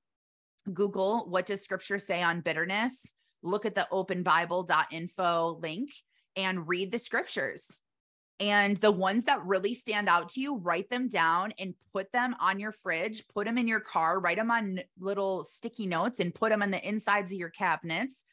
[0.73, 3.05] Google what does scripture say on bitterness?
[3.41, 5.91] Look at the openbible.info link
[6.35, 7.81] and read the scriptures
[8.39, 12.35] and the ones that really stand out to you, write them down and put them
[12.39, 16.33] on your fridge, put them in your car, write them on little sticky notes and
[16.33, 18.23] put them on the insides of your cabinets.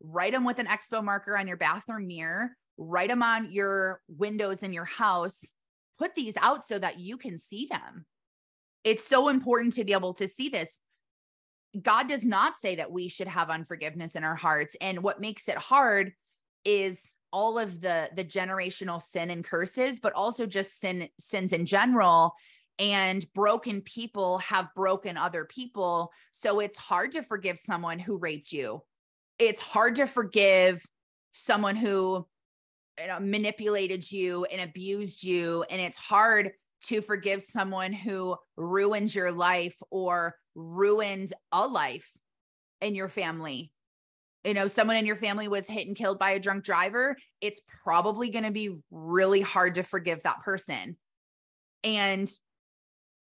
[0.00, 4.62] Write them with an expo marker on your bathroom mirror, write them on your windows
[4.62, 5.42] in your house.
[5.98, 8.04] Put these out so that you can see them.
[8.84, 10.78] It's so important to be able to see this.
[11.82, 14.76] God does not say that we should have unforgiveness in our hearts.
[14.80, 16.12] And what makes it hard
[16.64, 21.66] is all of the the generational sin and curses but also just sin sins in
[21.66, 22.34] general.
[22.78, 26.12] And broken people have broken other people.
[26.32, 28.82] So it's hard to forgive someone who raped you.
[29.38, 30.82] It's hard to forgive
[31.32, 32.26] someone who
[33.00, 35.64] you know, manipulated you and abused you.
[35.70, 36.52] And it's hard
[36.86, 42.10] to forgive someone who ruined your life or ruined a life
[42.80, 43.72] in your family
[44.46, 47.60] you know someone in your family was hit and killed by a drunk driver it's
[47.84, 50.96] probably going to be really hard to forgive that person.
[51.84, 52.30] And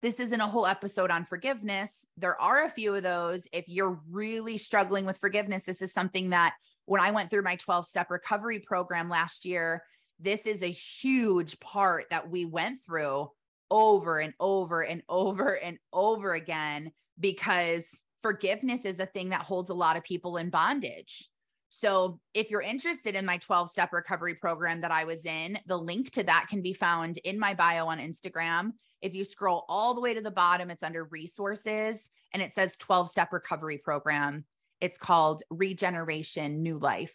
[0.00, 2.06] this isn't a whole episode on forgiveness.
[2.16, 3.42] There are a few of those.
[3.52, 6.54] If you're really struggling with forgiveness this is something that
[6.86, 9.82] when i went through my 12 step recovery program last year
[10.20, 13.28] this is a huge part that we went through
[13.70, 17.86] over and over and over and over again because
[18.22, 21.28] forgiveness is a thing that holds a lot of people in bondage.
[21.70, 25.76] So, if you're interested in my 12 step recovery program that I was in, the
[25.76, 28.72] link to that can be found in my bio on Instagram.
[29.02, 32.76] If you scroll all the way to the bottom, it's under resources and it says
[32.76, 34.44] 12 step recovery program.
[34.80, 37.14] It's called Regeneration New Life.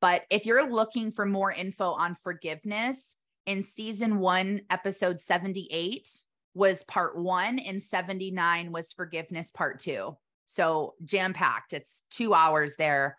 [0.00, 6.08] But if you're looking for more info on forgiveness, in season one, episode 78
[6.54, 10.16] was part one, and 79 was forgiveness part two.
[10.50, 11.72] So jam packed.
[11.72, 13.16] It's two hours there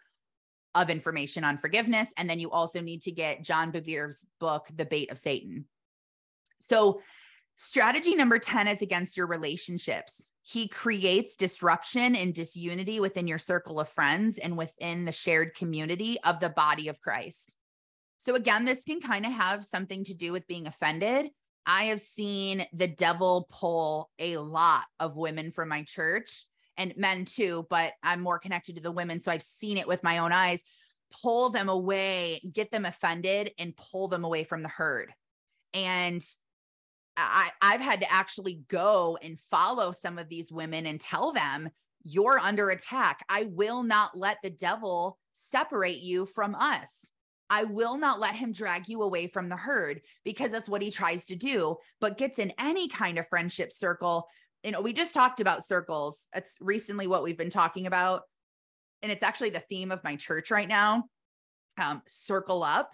[0.75, 2.09] of information on forgiveness.
[2.17, 5.63] And then you also need to get John Bevere's book, The Bait of Satan.
[6.69, 7.01] So,
[7.55, 10.21] strategy number 10 is against your relationships.
[10.41, 16.17] He creates disruption and disunity within your circle of friends and within the shared community
[16.25, 17.55] of the body of Christ.
[18.19, 21.27] So, again, this can kind of have something to do with being offended.
[21.65, 26.45] I have seen the devil pull a lot of women from my church
[26.81, 29.19] and men too, but I'm more connected to the women.
[29.19, 30.63] So I've seen it with my own eyes
[31.21, 35.11] pull them away, get them offended, and pull them away from the herd.
[35.73, 36.23] And
[37.17, 41.69] I, I've had to actually go and follow some of these women and tell them,
[42.03, 43.23] you're under attack.
[43.29, 46.89] I will not let the devil separate you from us.
[47.49, 50.89] I will not let him drag you away from the herd because that's what he
[50.89, 54.27] tries to do, but gets in any kind of friendship circle
[54.63, 56.25] you know, we just talked about circles.
[56.33, 58.23] That's recently what we've been talking about.
[59.01, 61.05] And it's actually the theme of my church right now
[61.81, 62.91] um, circle up.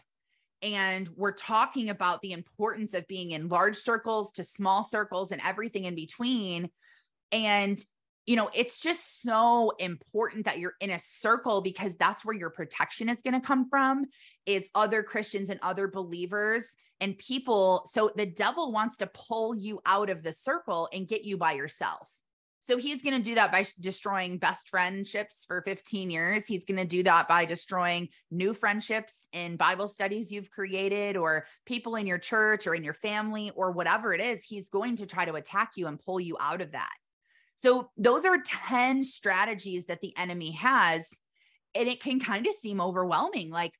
[0.62, 5.42] And we're talking about the importance of being in large circles to small circles and
[5.46, 6.70] everything in between.
[7.32, 7.78] And,
[8.26, 12.50] you know, it's just so important that you're in a circle because that's where your
[12.50, 14.06] protection is going to come from
[14.46, 16.66] is other Christians and other believers
[17.00, 17.88] and people.
[17.92, 21.54] So the devil wants to pull you out of the circle and get you by
[21.54, 22.10] yourself.
[22.68, 26.46] So he's going to do that by destroying best friendships for 15 years.
[26.46, 31.46] He's going to do that by destroying new friendships in Bible studies you've created or
[31.66, 34.44] people in your church or in your family or whatever it is.
[34.44, 36.92] He's going to try to attack you and pull you out of that.
[37.56, 41.08] So those are 10 strategies that the enemy has.
[41.74, 43.50] And it can kind of seem overwhelming.
[43.50, 43.74] Like,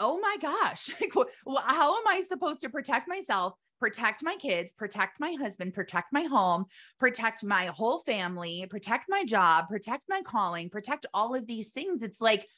[0.00, 0.90] oh my gosh,
[1.66, 6.22] how am I supposed to protect myself, protect my kids, protect my husband, protect my
[6.22, 6.64] home,
[6.98, 12.02] protect my whole family, protect my job, protect my calling, protect all of these things?
[12.02, 12.48] It's like,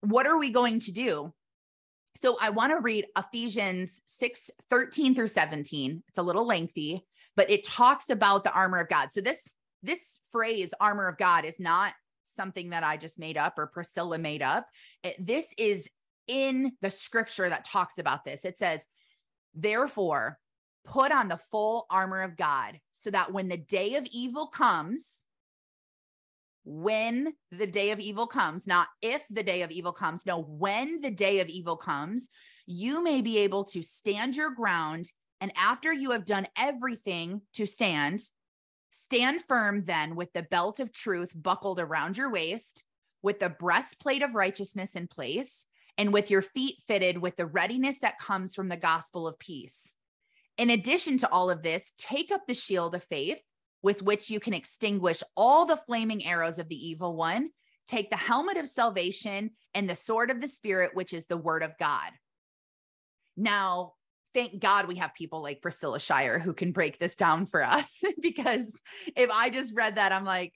[0.00, 1.32] what are we going to do?
[2.16, 6.02] So I want to read Ephesians 6 13 through 17.
[6.08, 7.04] It's a little lengthy,
[7.36, 9.12] but it talks about the armor of God.
[9.12, 9.40] So this
[9.82, 11.92] this phrase armor of God is not
[12.24, 14.66] something that I just made up or Priscilla made up.
[15.18, 15.88] This is
[16.26, 18.44] in the scripture that talks about this.
[18.44, 18.84] It says,
[19.54, 20.38] Therefore,
[20.84, 25.04] put on the full armor of God so that when the day of evil comes,
[26.64, 31.00] when the day of evil comes, not if the day of evil comes, no, when
[31.00, 32.28] the day of evil comes,
[32.66, 35.06] you may be able to stand your ground.
[35.40, 38.20] And after you have done everything to stand,
[38.90, 42.82] stand firm then with the belt of truth buckled around your waist,
[43.22, 47.98] with the breastplate of righteousness in place and with your feet fitted with the readiness
[48.00, 49.92] that comes from the gospel of peace.
[50.56, 53.42] In addition to all of this, take up the shield of faith
[53.82, 57.50] with which you can extinguish all the flaming arrows of the evil one.
[57.86, 61.62] Take the helmet of salvation and the sword of the Spirit, which is the word
[61.62, 62.10] of God.
[63.36, 63.92] Now,
[64.32, 67.90] thank God we have people like Priscilla Shirer who can break this down for us
[68.22, 68.72] because
[69.16, 70.54] if I just read that, I'm like,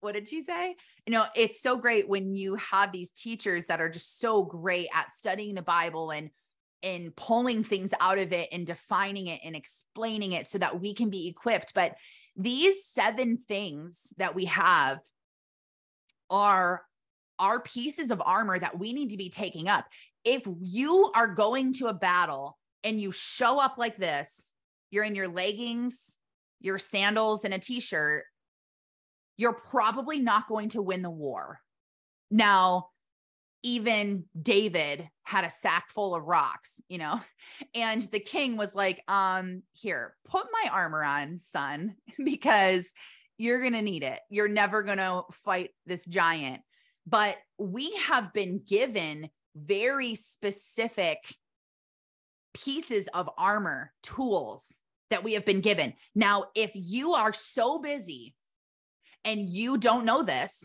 [0.00, 0.76] what did she say?
[1.06, 4.88] You know, it's so great when you have these teachers that are just so great
[4.94, 6.30] at studying the Bible and
[6.82, 10.94] and pulling things out of it and defining it and explaining it so that we
[10.94, 11.72] can be equipped.
[11.74, 11.94] But
[12.36, 14.98] these seven things that we have
[16.30, 16.82] are
[17.38, 19.86] are pieces of armor that we need to be taking up.
[20.24, 24.50] If you are going to a battle and you show up like this,
[24.90, 26.16] you're in your leggings,
[26.60, 28.24] your sandals, and a t shirt,
[29.36, 31.60] you're probably not going to win the war.
[32.30, 32.88] Now,
[33.62, 37.20] even David had a sack full of rocks, you know,
[37.74, 42.86] and the king was like, um, here, put my armor on, son, because
[43.38, 44.20] you're going to need it.
[44.30, 46.62] You're never going to fight this giant.
[47.06, 51.18] But we have been given very specific
[52.54, 54.72] pieces of armor, tools
[55.10, 55.94] that we have been given.
[56.14, 58.34] Now, if you are so busy
[59.26, 60.64] and you don't know this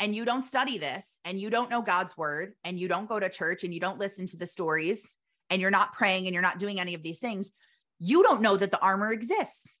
[0.00, 3.18] and you don't study this and you don't know God's word and you don't go
[3.18, 5.14] to church and you don't listen to the stories
[5.50, 7.50] and you're not praying and you're not doing any of these things,
[7.98, 9.78] you don't know that the armor exists.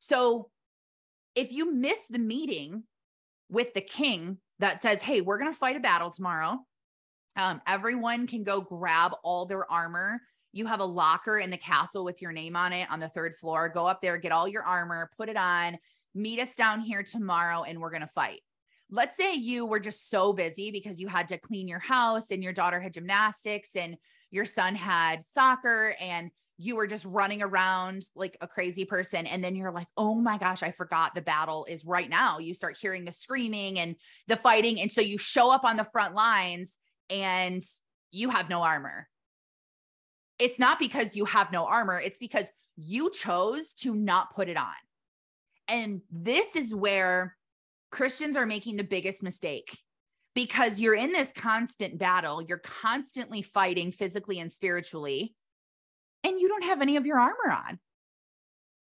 [0.00, 0.48] So
[1.34, 2.84] if you miss the meeting
[3.50, 6.58] with the king that says, Hey, we're going to fight a battle tomorrow,
[7.36, 10.22] um, everyone can go grab all their armor.
[10.54, 13.36] You have a locker in the castle with your name on it on the third
[13.36, 13.68] floor.
[13.68, 15.76] Go up there, get all your armor, put it on,
[16.16, 18.40] meet us down here tomorrow, and we're going to fight.
[18.90, 22.42] Let's say you were just so busy because you had to clean your house and
[22.42, 23.96] your daughter had gymnastics and
[24.30, 29.26] your son had soccer and you were just running around like a crazy person.
[29.26, 32.38] And then you're like, oh my gosh, I forgot the battle is right now.
[32.38, 33.96] You start hearing the screaming and
[34.28, 34.80] the fighting.
[34.80, 36.76] And so you show up on the front lines
[37.10, 37.62] and
[38.10, 39.08] you have no armor.
[40.38, 44.56] It's not because you have no armor, it's because you chose to not put it
[44.56, 44.74] on.
[45.68, 47.36] And this is where
[47.90, 49.78] Christians are making the biggest mistake
[50.34, 52.42] because you're in this constant battle.
[52.42, 55.34] You're constantly fighting physically and spiritually
[56.26, 57.78] and you don't have any of your armor on.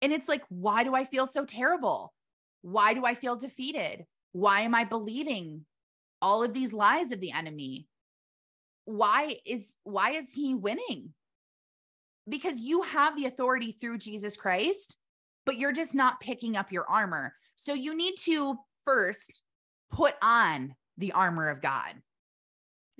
[0.02, 2.14] And it's like, why do I feel so terrible?
[2.62, 4.06] Why do I feel defeated?
[4.32, 5.66] Why am I believing
[6.22, 7.88] all of these lies of the enemy?
[8.86, 11.14] Why is why is he winning?
[12.30, 14.98] Because you have the authority through Jesus Christ,
[15.46, 17.34] but you're just not picking up your armor.
[17.56, 19.42] So you need to first
[19.92, 21.96] put on the armor of God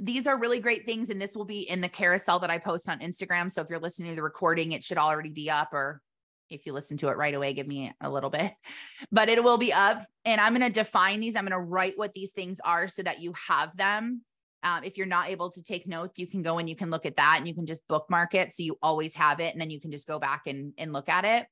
[0.02, 1.10] these are really great things.
[1.10, 3.52] And this will be in the carousel that I post on Instagram.
[3.52, 5.70] So if you're listening to the recording, it should already be up.
[5.74, 6.02] Or
[6.50, 8.52] if you listen to it right away, give me a little bit,
[9.12, 10.06] but it will be up.
[10.26, 11.36] And I'm going to define these.
[11.36, 14.24] I'm going to write what these things are so that you have them.
[14.64, 17.06] Um, if you're not able to take notes, you can go and you can look
[17.06, 18.54] at that and you can just bookmark it.
[18.54, 19.54] So you always have it.
[19.54, 21.48] And then you can just go back and, and look at it.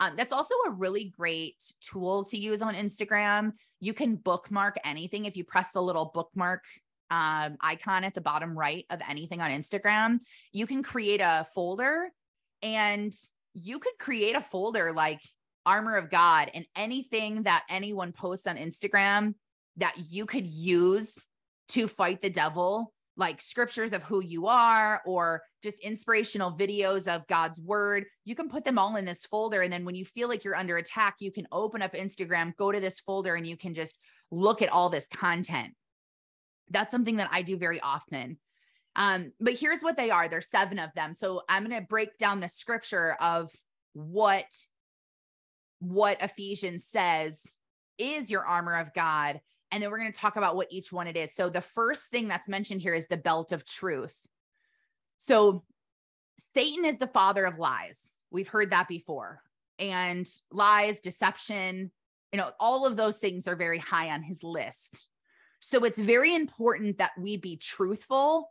[0.00, 3.52] Um, that's also a really great tool to use on Instagram.
[3.80, 6.62] You can bookmark anything if you press the little bookmark
[7.10, 10.20] um, icon at the bottom right of anything on Instagram,
[10.52, 12.10] you can create a folder
[12.62, 13.12] and
[13.54, 15.20] you could create a folder like
[15.64, 19.34] armor of God and anything that anyone posts on Instagram
[19.76, 21.14] that you could use
[21.68, 27.26] to fight the devil, like scriptures of who you are or just inspirational videos of
[27.26, 28.06] God's word.
[28.24, 29.60] You can put them all in this folder.
[29.60, 32.72] And then when you feel like you're under attack, you can open up Instagram, go
[32.72, 33.98] to this folder, and you can just
[34.30, 35.74] look at all this content
[36.70, 38.38] that's something that I do very often.
[38.96, 41.14] Um, but here's what they are there's seven of them.
[41.14, 43.50] So I'm going to break down the scripture of
[43.92, 44.46] what
[45.80, 47.40] what Ephesians says
[47.98, 49.40] is your armor of God.
[49.70, 51.34] And then we're going to talk about what each one it is.
[51.34, 54.14] So the first thing that's mentioned here is the belt of truth.
[55.18, 55.64] So
[56.54, 57.98] Satan is the father of lies.
[58.30, 59.42] We've heard that before.
[59.78, 61.90] And lies, deception,
[62.32, 65.08] you know, all of those things are very high on his list.
[65.60, 68.50] So it's very important that we be truthful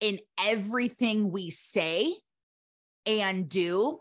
[0.00, 2.14] in everything we say
[3.06, 4.00] and do.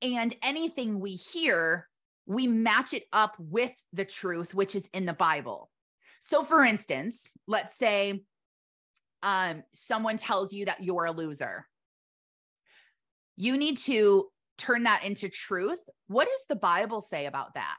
[0.00, 1.88] And anything we hear,
[2.26, 5.70] we match it up with the truth, which is in the Bible.
[6.20, 8.22] So, for instance, let's say
[9.22, 11.66] um, someone tells you that you're a loser.
[13.36, 15.80] You need to turn that into truth.
[16.06, 17.76] What does the Bible say about that?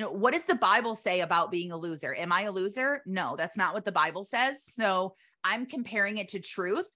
[0.00, 2.14] you know, what does the Bible say about being a loser?
[2.14, 3.02] Am I a loser?
[3.04, 4.62] No, that's not what the Bible says.
[4.78, 5.14] So
[5.44, 6.86] I'm comparing it to truth.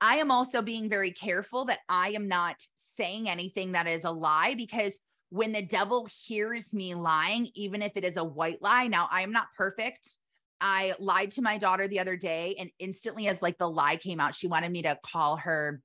[0.00, 4.12] I am also being very careful that I am not saying anything that is a
[4.12, 4.96] lie because
[5.32, 9.22] when the devil hears me lying, even if it is a white lie, now I
[9.22, 10.16] am not perfect.
[10.60, 14.20] I lied to my daughter the other day, and instantly, as like the lie came
[14.20, 15.82] out, she wanted me to call her.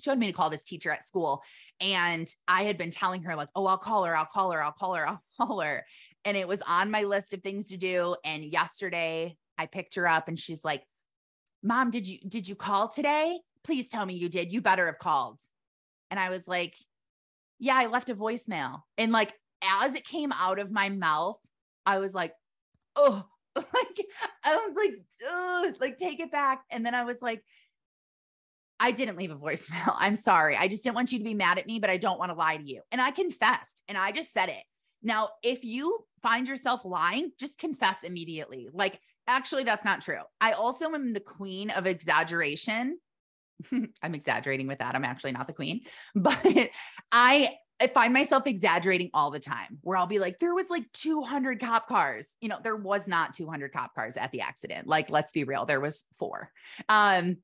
[0.00, 1.42] She wanted me to call this teacher at school.
[1.80, 4.72] And I had been telling her, like, oh, I'll call her, I'll call her, I'll
[4.72, 5.84] call her, I'll call her
[6.26, 8.16] and it was on my list of things to do.
[8.24, 10.82] And yesterday I picked her up and she's like,
[11.62, 13.38] Mom, did you did you call today?
[13.62, 14.52] Please tell me you did.
[14.52, 15.38] You better have called.
[16.10, 16.74] And I was like,
[17.58, 18.80] Yeah, I left a voicemail.
[18.98, 21.38] And like as it came out of my mouth,
[21.84, 22.32] I was like,
[22.94, 23.24] oh,
[23.56, 24.06] like
[24.44, 26.62] I was like, like take it back.
[26.70, 27.42] And then I was like,
[28.78, 29.94] I didn't leave a voicemail.
[29.98, 30.56] I'm sorry.
[30.56, 32.36] I just didn't want you to be mad at me, but I don't want to
[32.36, 32.82] lie to you.
[32.92, 34.62] And I confessed and I just said it.
[35.02, 38.68] Now, if you find yourself lying, just confess immediately.
[38.72, 38.98] Like,
[39.28, 40.20] actually, that's not true.
[40.40, 42.98] I also am the queen of exaggeration.
[44.02, 44.94] I'm exaggerating with that.
[44.94, 45.82] I'm actually not the queen,
[46.14, 46.40] but
[47.12, 50.90] I I find myself exaggerating all the time where I'll be like, there was like
[50.94, 52.34] 200 cop cars.
[52.40, 54.86] You know, there was not 200 cop cars at the accident.
[54.86, 56.50] Like, let's be real, there was four.
[56.88, 57.36] Um,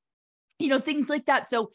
[0.58, 1.50] you know, things like that.
[1.50, 1.70] So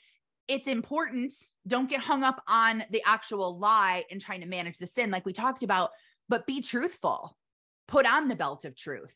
[0.47, 1.33] it's important.
[1.67, 5.25] Don't get hung up on the actual lie and trying to manage the sin, like
[5.25, 5.91] we talked about,
[6.29, 7.38] but be truthful.
[7.88, 9.15] Put on the belt of truth.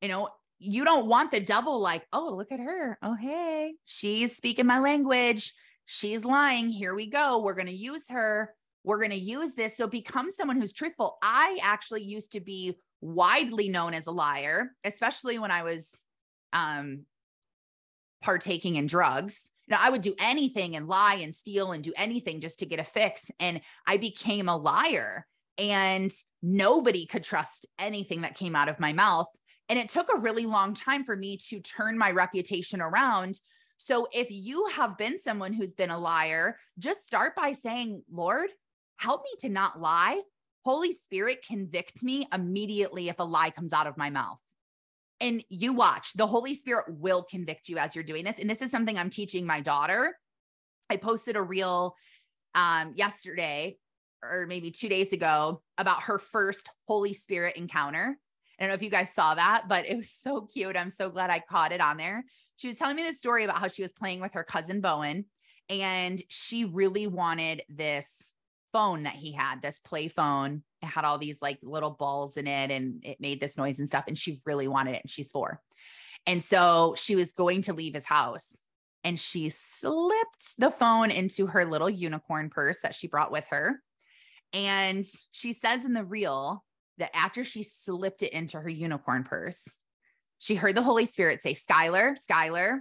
[0.00, 0.28] You know,
[0.62, 2.98] you don't want the devil like, oh, look at her.
[3.02, 5.52] Oh, hey, she's speaking my language.
[5.86, 6.68] she's lying.
[6.68, 7.40] Here we go.
[7.40, 8.54] We're going to use her.
[8.84, 9.76] We're going to use this.
[9.76, 11.18] So become someone who's truthful.
[11.22, 15.90] I actually used to be widely known as a liar, especially when I was
[16.52, 17.04] um,
[18.22, 19.42] partaking in drugs.
[19.68, 22.80] Know, I would do anything and lie and steal and do anything just to get
[22.80, 23.30] a fix.
[23.40, 25.26] And I became a liar
[25.58, 29.28] and nobody could trust anything that came out of my mouth.
[29.72, 33.40] And it took a really long time for me to turn my reputation around.
[33.78, 38.50] So if you have been someone who's been a liar, just start by saying, Lord,
[38.98, 40.20] help me to not lie.
[40.62, 44.36] Holy Spirit, convict me immediately if a lie comes out of my mouth.
[45.22, 48.36] And you watch, the Holy Spirit will convict you as you're doing this.
[48.38, 50.18] And this is something I'm teaching my daughter.
[50.90, 51.96] I posted a reel
[52.54, 53.78] um, yesterday
[54.22, 58.18] or maybe two days ago about her first Holy Spirit encounter.
[58.58, 60.76] I don't know if you guys saw that, but it was so cute.
[60.76, 62.24] I'm so glad I caught it on there.
[62.56, 65.24] She was telling me this story about how she was playing with her cousin Bowen
[65.68, 68.06] and she really wanted this
[68.72, 70.62] phone that he had, this play phone.
[70.80, 73.88] It had all these like little balls in it and it made this noise and
[73.88, 74.04] stuff.
[74.06, 75.02] And she really wanted it.
[75.02, 75.60] And she's four.
[76.26, 78.46] And so she was going to leave his house
[79.04, 83.80] and she slipped the phone into her little unicorn purse that she brought with her.
[84.52, 86.64] And she says in the reel
[86.98, 89.66] that after she slipped it into her unicorn purse,
[90.38, 92.80] she heard the Holy Spirit say, Skylar, Skylar,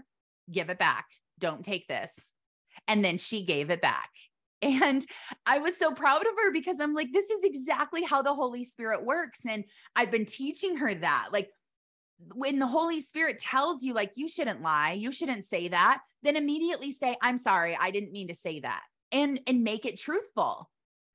[0.52, 1.06] give it back.
[1.40, 2.12] Don't take this.
[2.88, 4.10] And then she gave it back.
[4.64, 5.04] And
[5.48, 8.64] I was so proud of her because I'm like, this is exactly how the Holy
[8.64, 9.40] Spirit works.
[9.50, 9.64] And
[9.96, 11.30] I've been teaching her that.
[11.34, 11.50] Like,
[12.36, 16.36] when the Holy Spirit tells you, like, you shouldn't lie, you shouldn't say that, then
[16.36, 18.84] immediately say, I'm sorry, I didn't mean to say that.
[19.12, 20.70] And and make it truthful.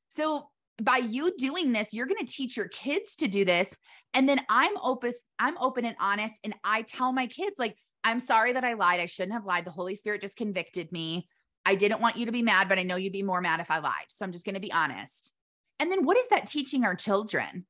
[0.09, 0.49] So
[0.81, 3.74] by you doing this, you're going to teach your kids to do this.
[4.14, 6.35] And then I'm open, I'm open and honest.
[6.45, 9.01] And I tell my kids, like, I'm sorry that I lied.
[9.01, 9.64] I shouldn't have lied.
[9.64, 11.29] The Holy Spirit just convicted me.
[11.64, 13.70] I didn't want you to be mad, but I know you'd be more mad if
[13.70, 14.07] I lied.
[14.09, 15.33] So I'm just going to be honest.
[15.81, 17.66] And then what is that teaching our children?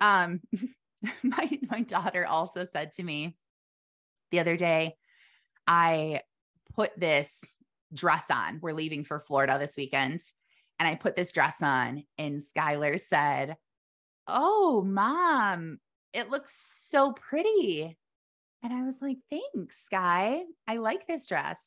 [0.00, 0.40] Um,
[1.22, 3.36] my my daughter also said to me
[4.30, 4.96] the other day,
[5.66, 6.20] I
[6.74, 7.40] put this
[7.92, 8.60] dress on.
[8.62, 10.20] We're leaving for Florida this weekend.
[10.80, 13.56] And I put this dress on, and Skylar said,
[14.26, 15.78] Oh, mom,
[16.14, 17.96] it looks so pretty.
[18.62, 20.40] And I was like, Thanks, Sky.
[20.66, 21.60] I like this dress.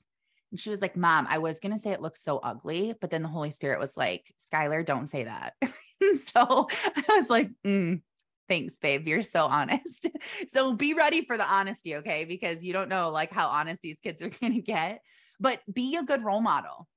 [0.52, 3.12] And she was like, Mom, I was going to say it looks so ugly, but
[3.12, 5.54] then the Holy Spirit was like, Skylar, don't say that.
[5.62, 8.02] so I was like, mm,
[8.50, 9.08] Thanks, babe.
[9.08, 10.08] You're so honest.
[10.54, 12.26] so be ready for the honesty, okay?
[12.26, 15.02] Because you don't know like how honest these kids are going to get,
[15.40, 16.88] but be a good role model.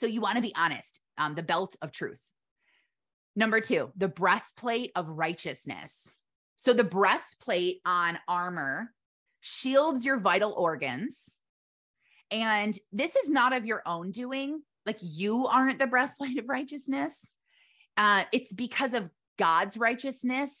[0.00, 2.20] So you want to be honest, um, the belt of truth.
[3.34, 6.08] Number two, the breastplate of righteousness.
[6.56, 8.92] So the breastplate on armor
[9.40, 11.36] shields your vital organs
[12.30, 14.62] and this is not of your own doing.
[14.84, 17.14] Like you aren't the breastplate of righteousness.
[17.96, 20.52] Uh, it's because of God's righteousness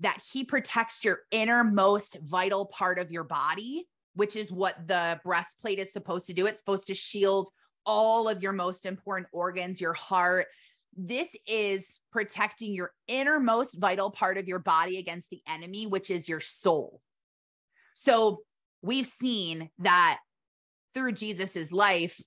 [0.00, 5.78] that he protects your innermost vital part of your body, which is what the breastplate
[5.78, 6.46] is supposed to do.
[6.46, 7.50] It's supposed to shield
[7.86, 10.46] all of your most important organs, your heart.
[10.96, 16.28] This is protecting your innermost vital part of your body against the enemy, which is
[16.28, 17.00] your soul.
[17.94, 18.40] So
[18.82, 20.20] we've seen that
[20.94, 22.20] through Jesus's life,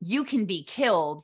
[0.00, 1.22] you can be killed.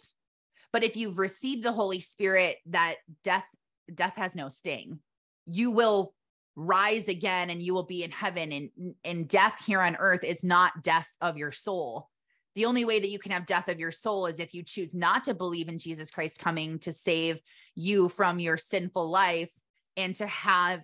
[0.73, 3.45] But if you've received the Holy Spirit, that death
[3.93, 5.01] death has no sting.
[5.47, 6.15] You will
[6.55, 8.71] rise again and you will be in heaven and
[9.05, 12.09] and death here on earth is not death of your soul.
[12.55, 14.91] The only way that you can have death of your soul is if you choose
[14.93, 17.41] not to believe in Jesus Christ coming to save
[17.75, 19.51] you from your sinful life
[19.97, 20.83] and to have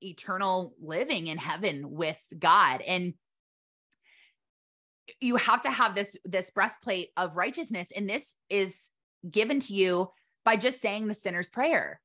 [0.00, 2.80] eternal living in heaven with God.
[2.86, 3.14] And
[5.20, 7.88] you have to have this this breastplate of righteousness.
[7.94, 8.88] And this is
[9.28, 10.10] given to you
[10.44, 12.00] by just saying the sinner's prayer.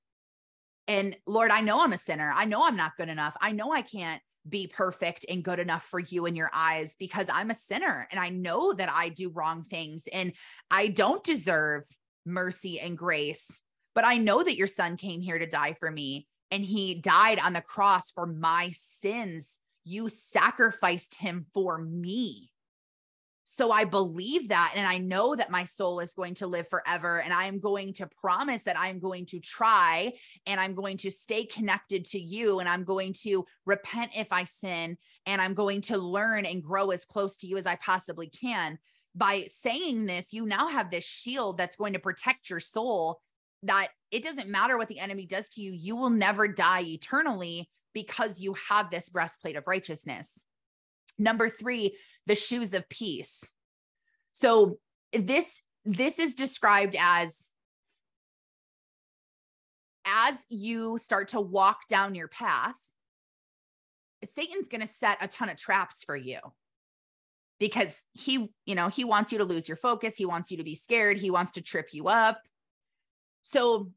[0.88, 2.32] And lord i know i'm a sinner.
[2.36, 3.36] I know i'm not good enough.
[3.40, 7.28] I know i can't be perfect and good enough for you in your eyes because
[7.32, 10.34] i'm a sinner and i know that i do wrong things and
[10.72, 11.84] i don't deserve
[12.26, 13.50] mercy and grace
[13.94, 17.40] but i know that your son came here to die for me and he died
[17.40, 19.58] on the cross for my sins.
[19.84, 22.49] You sacrificed him for me
[23.58, 24.74] so I believe that.
[24.76, 27.20] And I know that my soul is going to live forever.
[27.22, 30.14] And I'm going to promise that I'm going to try
[30.46, 32.60] and I'm going to stay connected to you.
[32.60, 34.98] And I'm going to repent if I sin.
[35.26, 38.78] And I'm going to learn and grow as close to you as I possibly can.
[39.16, 43.20] By saying this, you now have this shield that's going to protect your soul
[43.64, 47.70] that it doesn't matter what the enemy does to you, you will never die eternally
[47.94, 50.44] because you have this breastplate of righteousness.
[51.20, 53.44] Number three, the shoes of peace.
[54.34, 54.80] So
[55.14, 57.36] this this is described as
[60.06, 62.76] as you start to walk down your path,
[64.26, 66.40] Satan's going to set a ton of traps for you
[67.60, 70.16] because he, you know, he wants you to lose your focus.
[70.16, 71.18] He wants you to be scared.
[71.18, 72.42] He wants to trip you up.
[73.44, 73.92] So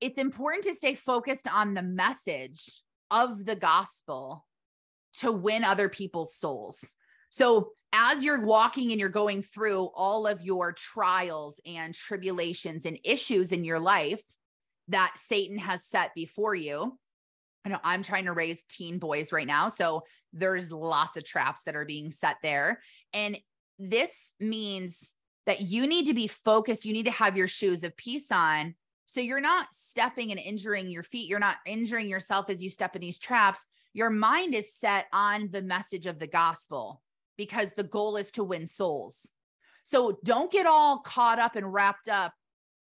[0.00, 4.46] it's important to stay focused on the message of the gospel
[5.20, 6.94] to win other people's souls.
[7.30, 12.98] So, as you're walking and you're going through all of your trials and tribulations and
[13.02, 14.22] issues in your life
[14.88, 16.98] that Satan has set before you,
[17.64, 19.68] I know I'm trying to raise teen boys right now.
[19.68, 22.80] So, there's lots of traps that are being set there.
[23.12, 23.38] And
[23.78, 25.14] this means
[25.46, 26.84] that you need to be focused.
[26.84, 28.74] You need to have your shoes of peace on.
[29.08, 31.30] So you're not stepping and injuring your feet.
[31.30, 33.66] You're not injuring yourself as you step in these traps.
[33.94, 37.00] Your mind is set on the message of the gospel
[37.38, 39.30] because the goal is to win souls.
[39.82, 42.34] So don't get all caught up and wrapped up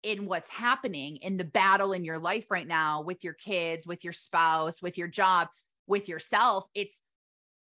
[0.04, 4.04] in what's happening in the battle in your life right now with your kids, with
[4.04, 5.48] your spouse, with your job,
[5.88, 6.66] with yourself.
[6.76, 7.02] It's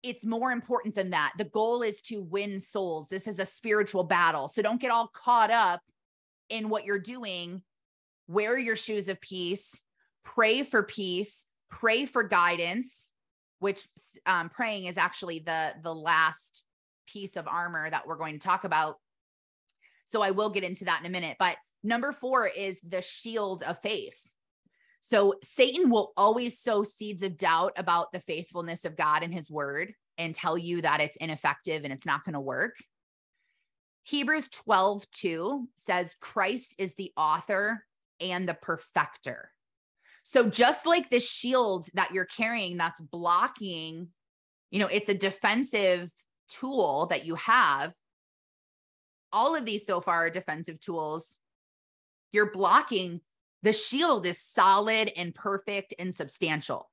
[0.04, 1.34] it's more important than that.
[1.40, 3.08] The goal is to win souls.
[3.10, 4.48] This is a spiritual battle.
[4.48, 5.82] So don't get all caught up
[6.50, 7.64] in what you're doing.
[8.28, 9.84] Wear your shoes of peace,
[10.24, 13.14] pray for peace, pray for guidance,
[13.60, 13.86] which
[14.26, 16.64] um, praying is actually the the last
[17.08, 18.98] piece of armor that we're going to talk about.
[20.06, 21.38] So I will get into that in a minute.
[21.40, 24.18] But number four is the shield of faith.
[25.02, 29.52] So Satan will always sow seeds of doubt about the faithfulness of God and his
[29.52, 32.78] word and tell you that it's ineffective and it's not going to work.
[34.04, 37.84] Hebrews 12, 2 says, Christ is the author
[38.20, 39.50] and the perfecter.
[40.24, 44.10] So just like the shield that you're carrying that's blocking,
[44.72, 46.12] you know, it's a defensive
[46.50, 47.94] tool that you have.
[49.32, 51.38] All of these so far are defensive tools.
[52.32, 53.22] You're blocking
[53.64, 56.92] the shield is solid and perfect and substantial.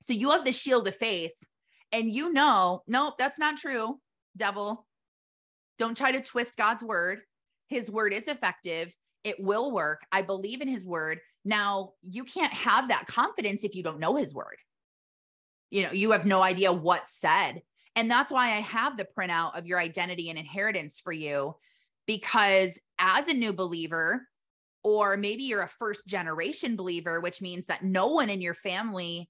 [0.00, 1.32] So you have the shield of faith,
[1.92, 4.00] and you know, nope, that's not true,
[4.36, 4.86] devil.
[5.78, 7.20] Don't try to twist God's word.
[7.68, 8.94] His word is effective.
[9.26, 10.02] It will work.
[10.12, 11.18] I believe in his word.
[11.44, 14.58] Now, you can't have that confidence if you don't know his word.
[15.68, 17.62] You know, you have no idea what's said.
[17.96, 21.56] And that's why I have the printout of your identity and inheritance for you.
[22.06, 24.28] Because as a new believer,
[24.84, 29.28] or maybe you're a first generation believer, which means that no one in your family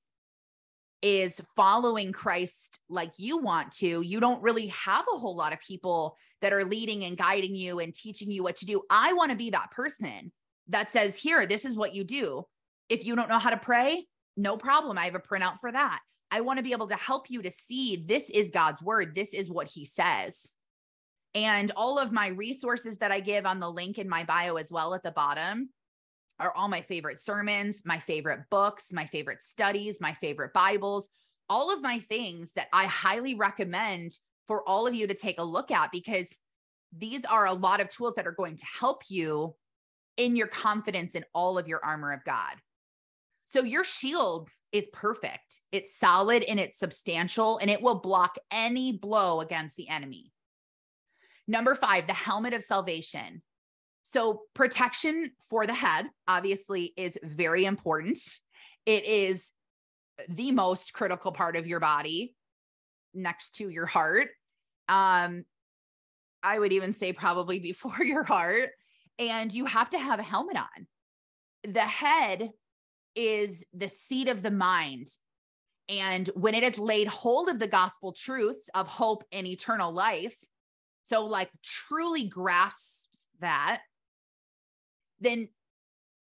[1.01, 4.03] is following Christ like you want to.
[4.03, 7.81] You don't really have a whole lot of people that are leading and guiding you
[7.81, 8.83] and teaching you what to do.
[8.91, 10.33] I want to be that person
[10.69, 12.45] that says, Here, this is what you do.
[12.89, 14.07] If you don't know how to pray,
[14.37, 14.99] no problem.
[14.99, 16.01] I have a printout for that.
[16.31, 19.15] I want to be able to help you to see this is God's word.
[19.15, 20.49] This is what he says.
[21.35, 24.71] And all of my resources that I give on the link in my bio as
[24.71, 25.71] well at the bottom
[26.39, 31.09] are all my favorite sermons, my favorite books, my favorite studies, my favorite Bibles,
[31.49, 34.13] all of my things that I highly recommend
[34.47, 36.29] for all of you to take a look at because
[36.97, 39.55] these are a lot of tools that are going to help you
[40.17, 42.55] in your confidence in all of your armor of God.
[43.47, 45.61] So your shield is perfect.
[45.73, 50.33] It's solid and it's substantial and it will block any blow against the enemy.
[51.49, 53.43] Number five, the helmet of salvation.
[54.03, 58.19] So, protection for the head obviously is very important.
[58.85, 59.51] It is
[60.29, 62.36] the most critical part of your body
[63.17, 64.29] next to your heart.
[64.89, 65.45] Um,
[66.43, 68.71] I would even say probably before your heart.
[69.19, 70.87] And you have to have a helmet on.
[71.65, 72.51] The head
[73.15, 75.07] is the seat of the mind.
[75.89, 80.37] And when it has laid hold of the gospel truths of hope and eternal life,
[81.05, 83.09] so like truly grasps
[83.41, 83.81] that,
[85.21, 85.49] then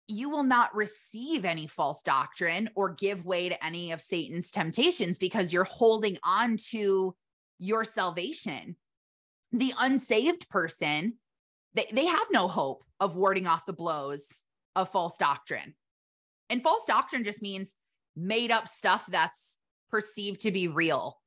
[0.07, 5.17] you will not receive any false doctrine or give way to any of Satan's temptations
[5.19, 7.15] because you're holding on to
[7.59, 8.75] your salvation.
[9.51, 11.15] The unsaved person,
[11.73, 14.25] they, they have no hope of warding off the blows
[14.75, 15.73] of false doctrine.
[16.49, 17.73] And false doctrine just means
[18.15, 19.57] made up stuff that's
[19.89, 21.19] perceived to be real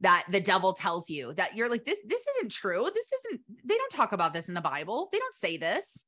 [0.00, 3.76] that the devil tells you that you're like this this isn't true this isn't they
[3.76, 5.98] don't talk about this in the bible they don't say this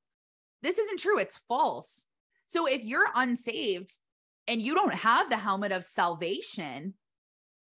[0.64, 2.06] this isn't true it's false
[2.46, 3.98] so if you're unsaved
[4.46, 6.94] and you don't have the helmet of salvation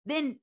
[0.04, 0.38] then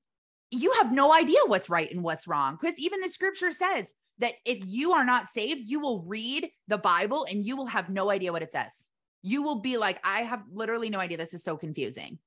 [0.50, 4.34] you have no idea what's right and what's wrong because even the scripture says that
[4.44, 8.10] if you are not saved you will read the bible and you will have no
[8.10, 8.88] idea what it says
[9.24, 11.16] you will be like, I have literally no idea.
[11.16, 12.18] This is so confusing.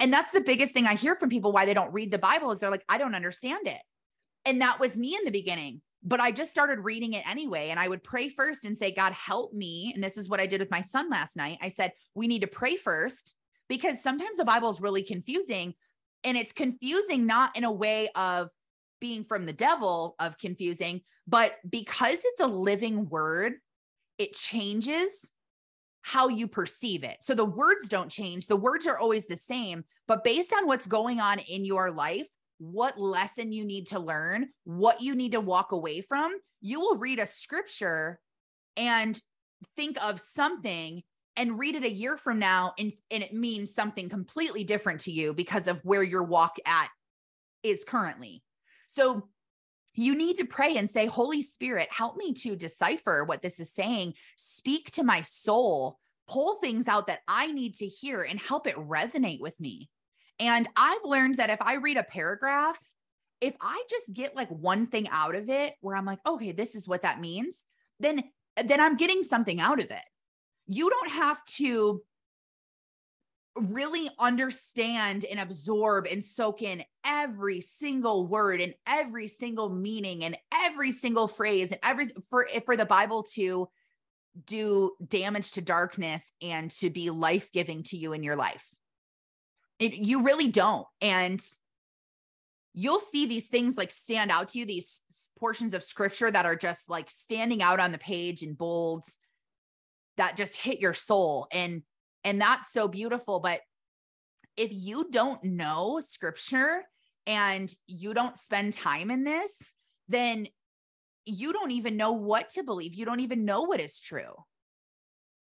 [0.00, 2.50] And that's the biggest thing I hear from people why they don't read the Bible
[2.52, 3.80] is they're like, I don't understand it.
[4.46, 5.82] And that was me in the beginning.
[6.04, 7.68] But I just started reading it anyway.
[7.68, 9.92] And I would pray first and say, God, help me.
[9.94, 11.58] And this is what I did with my son last night.
[11.62, 13.36] I said, we need to pray first
[13.68, 15.74] because sometimes the Bible is really confusing.
[16.24, 18.50] And it's confusing not in a way of
[19.00, 23.54] being from the devil of confusing, but because it's a living word,
[24.18, 25.10] it changes
[26.02, 27.18] how you perceive it.
[27.22, 30.86] So the words don't change, the words are always the same, but based on what's
[30.86, 32.28] going on in your life,
[32.62, 36.96] what lesson you need to learn, what you need to walk away from, you will
[36.96, 38.20] read a scripture
[38.76, 39.20] and
[39.76, 41.02] think of something
[41.36, 45.10] and read it a year from now and, and it means something completely different to
[45.10, 46.88] you because of where your walk at
[47.64, 48.44] is currently.
[48.86, 49.28] So
[49.94, 53.72] you need to pray and say, Holy Spirit, help me to decipher what this is
[53.72, 54.14] saying.
[54.36, 55.98] Speak to my soul,
[56.28, 59.90] pull things out that I need to hear and help it resonate with me.
[60.38, 62.78] And I've learned that if I read a paragraph,
[63.40, 66.74] if I just get like one thing out of it where I'm like, okay, this
[66.74, 67.64] is what that means,
[68.00, 68.22] then
[68.62, 70.04] then I'm getting something out of it.
[70.66, 72.02] You don't have to
[73.56, 80.36] really understand and absorb and soak in every single word and every single meaning and
[80.54, 83.68] every single phrase and every for for the bible to
[84.46, 88.66] do damage to darkness and to be life-giving to you in your life
[89.82, 91.42] it, you really don't and
[92.72, 95.00] you'll see these things like stand out to you these
[95.38, 99.18] portions of scripture that are just like standing out on the page in bolds
[100.16, 101.82] that just hit your soul and
[102.24, 103.40] and that's so beautiful.
[103.40, 103.60] But
[104.56, 106.82] if you don't know scripture
[107.26, 109.52] and you don't spend time in this,
[110.08, 110.46] then
[111.24, 112.94] you don't even know what to believe.
[112.94, 114.34] You don't even know what is true.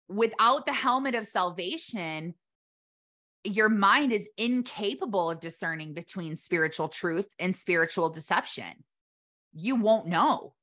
[0.08, 2.36] Without the helmet of salvation,
[3.44, 8.84] your mind is incapable of discerning between spiritual truth and spiritual deception.
[9.54, 10.54] You won't know.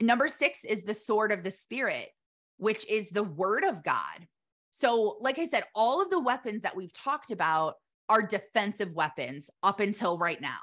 [0.00, 2.10] Number six is the sword of the spirit
[2.58, 4.26] which is the word of God.
[4.72, 7.76] So, like I said, all of the weapons that we've talked about
[8.08, 10.58] are defensive weapons up until right now.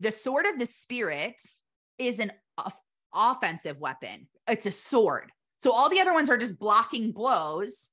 [0.00, 1.40] The sword of the spirit
[1.98, 2.32] is an
[3.14, 5.30] offensive weapon, it's a sword.
[5.58, 7.90] So, all the other ones are just blocking blows.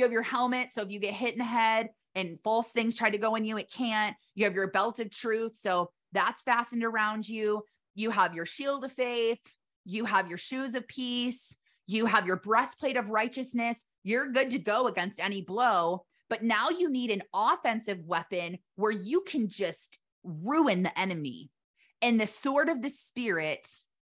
[0.00, 0.72] You have your helmet.
[0.72, 3.44] So, if you get hit in the head and false things try to go in
[3.44, 4.16] you, it can't.
[4.34, 5.58] You have your belt of truth.
[5.60, 7.62] So, that's fastened around you.
[7.94, 9.40] You have your shield of faith.
[9.84, 11.56] You have your shoes of peace
[11.90, 13.82] you have your breastplate of righteousness.
[14.04, 16.04] You're good to go against any blow.
[16.28, 21.50] But now you need an offensive weapon where you can just ruin the enemy.
[22.00, 23.66] And the sword of the spirit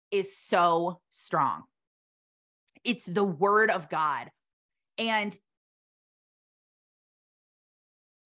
[0.10, 1.64] is so strong.
[2.86, 4.32] It's the word of God.
[4.98, 5.38] And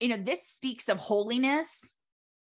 [0.00, 1.94] you know, this speaks of holiness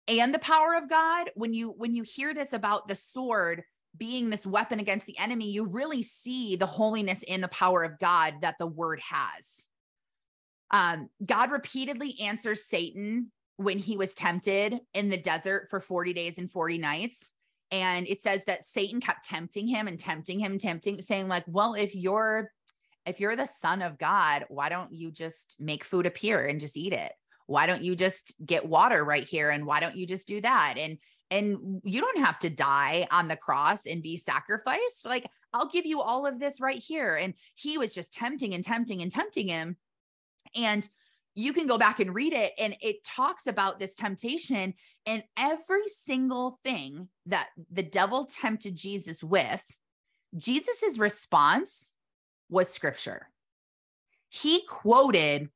[0.07, 1.31] and the power of God.
[1.35, 3.63] When you when you hear this about the sword,
[3.97, 7.99] being this weapon against the enemy, you really see the holiness and the power of
[7.99, 9.45] God that the word has.
[10.71, 16.39] Um, God repeatedly answers Satan when he was tempted in the desert for 40 days
[16.39, 17.33] and 40 nights.
[17.71, 21.75] And it says that Satan kept tempting him and tempting him, tempting, saying, like, well,
[21.75, 22.53] if you're
[23.05, 26.77] if you're the son of God, why don't you just make food appear and just
[26.77, 27.13] eat it?
[27.49, 29.49] Why don't you just get water right here?
[29.49, 30.75] And why don't you just do that?
[30.77, 30.99] And
[31.31, 35.05] and you don't have to die on the cross and be sacrificed.
[35.05, 37.17] Like, I'll give you all of this right here.
[37.17, 39.77] And he was just tempting and tempting and tempting him.
[40.57, 40.87] And
[41.35, 44.75] you can go back and read it, and it talks about this temptation
[45.07, 49.63] and every single thing that the devil tempted Jesus with.
[50.37, 51.95] Jesus's response
[52.51, 53.29] was scripture.
[54.29, 55.51] He quoted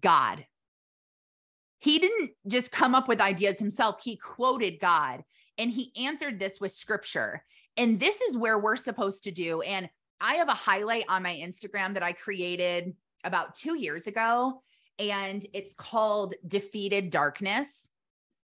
[0.00, 0.46] God
[1.80, 5.22] he didn't just come up with ideas himself, he quoted God
[5.58, 7.44] and he answered this with scripture.
[7.76, 9.62] And this is where we're supposed to do.
[9.62, 9.88] And
[10.20, 14.62] I have a highlight on my Instagram that I created about two years ago,
[14.98, 17.90] and it's called Defeated Darkness.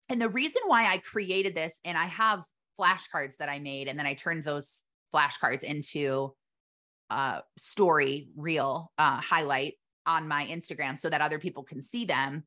[0.09, 2.45] And the reason why I created this, and I have
[2.79, 4.83] flashcards that I made, and then I turned those
[5.15, 6.35] flashcards into
[7.11, 9.75] a story reel uh, highlight
[10.07, 12.45] on my Instagram so that other people can see them.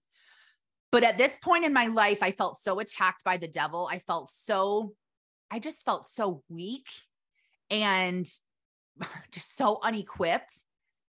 [0.94, 3.90] But at this point in my life, I felt so attacked by the devil.
[3.92, 4.94] I felt so,
[5.50, 6.86] I just felt so weak
[7.72, 8.30] and
[9.32, 10.54] just so unequipped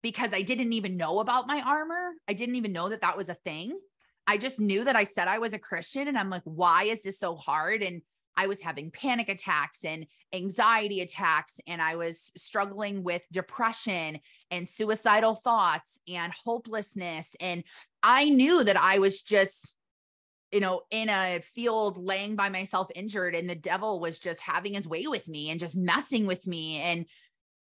[0.01, 2.13] because I didn't even know about my armor.
[2.27, 3.77] I didn't even know that that was a thing.
[4.25, 7.03] I just knew that I said I was a Christian and I'm like, why is
[7.03, 7.83] this so hard?
[7.83, 8.01] And
[8.37, 14.19] I was having panic attacks and anxiety attacks, and I was struggling with depression
[14.51, 17.35] and suicidal thoughts and hopelessness.
[17.39, 17.63] And
[18.03, 19.75] I knew that I was just,
[20.51, 24.75] you know, in a field laying by myself injured, and the devil was just having
[24.75, 26.77] his way with me and just messing with me.
[26.77, 27.05] And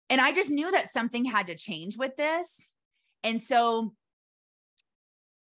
[0.09, 2.59] and I just knew that something had to change with this.
[3.24, 3.93] And so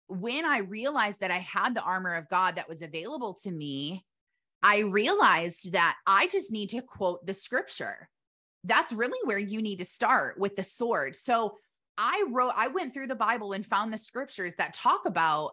[0.08, 4.06] when I realized that I had the armor of God that was available to me,
[4.64, 8.10] I realized that I just need to quote the scripture.
[8.64, 11.16] That's really where you need to start with the sword.
[11.16, 11.56] So
[11.98, 15.52] I wrote, I went through the Bible and found the scriptures that talk about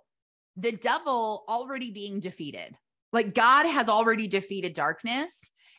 [0.56, 2.76] the devil already being defeated.
[3.12, 5.30] Like God has already defeated darkness.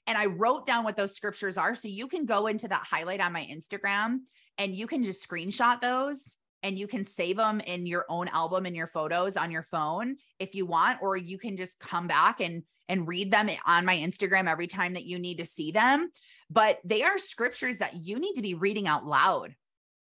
[0.07, 1.73] And I wrote down what those scriptures are.
[1.75, 4.19] So you can go into that highlight on my Instagram
[4.57, 6.23] and you can just screenshot those
[6.65, 10.15] and you can save them in your own album and your photos on your phone
[10.39, 13.95] if you want or you can just come back and and read them on my
[13.95, 16.09] Instagram every time that you need to see them.
[16.49, 19.53] But they are scriptures that you need to be reading out loud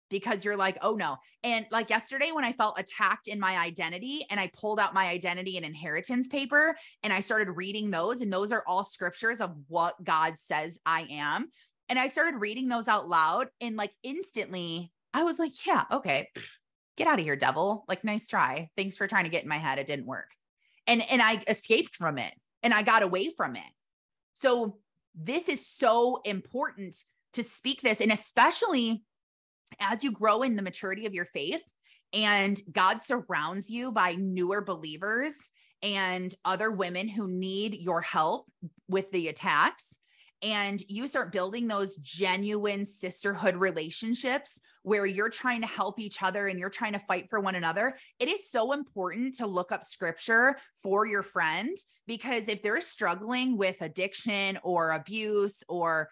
[0.10, 1.18] because you're like oh no.
[1.43, 5.08] And like yesterday when i felt attacked in my identity and i pulled out my
[5.08, 9.52] identity and inheritance paper and i started reading those and those are all scriptures of
[9.68, 11.50] what god says i am
[11.89, 16.30] and i started reading those out loud and like instantly I was like, yeah, okay,
[16.95, 17.86] get out of here, devil.
[17.88, 18.70] Like, nice try.
[18.78, 19.80] Thanks for trying to get in my head.
[19.80, 20.30] It didn't work.
[20.86, 23.63] And and I escaped from it and I got away from it.
[24.36, 24.78] So
[25.15, 26.95] this is so important
[27.34, 29.03] to speak this and especially
[29.80, 31.63] as you grow in the maturity of your faith
[32.13, 35.34] and God surrounds you by newer believers
[35.82, 38.45] and other women who need your help
[38.88, 39.99] with the attacks
[40.42, 46.48] and you start building those genuine sisterhood relationships where you're trying to help each other
[46.48, 49.84] and you're trying to fight for one another, it is so important to look up
[49.84, 51.76] scripture for your friend
[52.06, 56.10] because if they're struggling with addiction or abuse or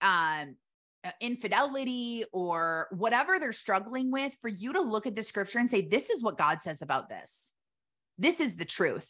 [0.00, 0.56] um,
[1.04, 5.70] uh, infidelity or whatever they're struggling with, for you to look at the scripture and
[5.70, 7.54] say, This is what God says about this.
[8.18, 9.08] This is the truth.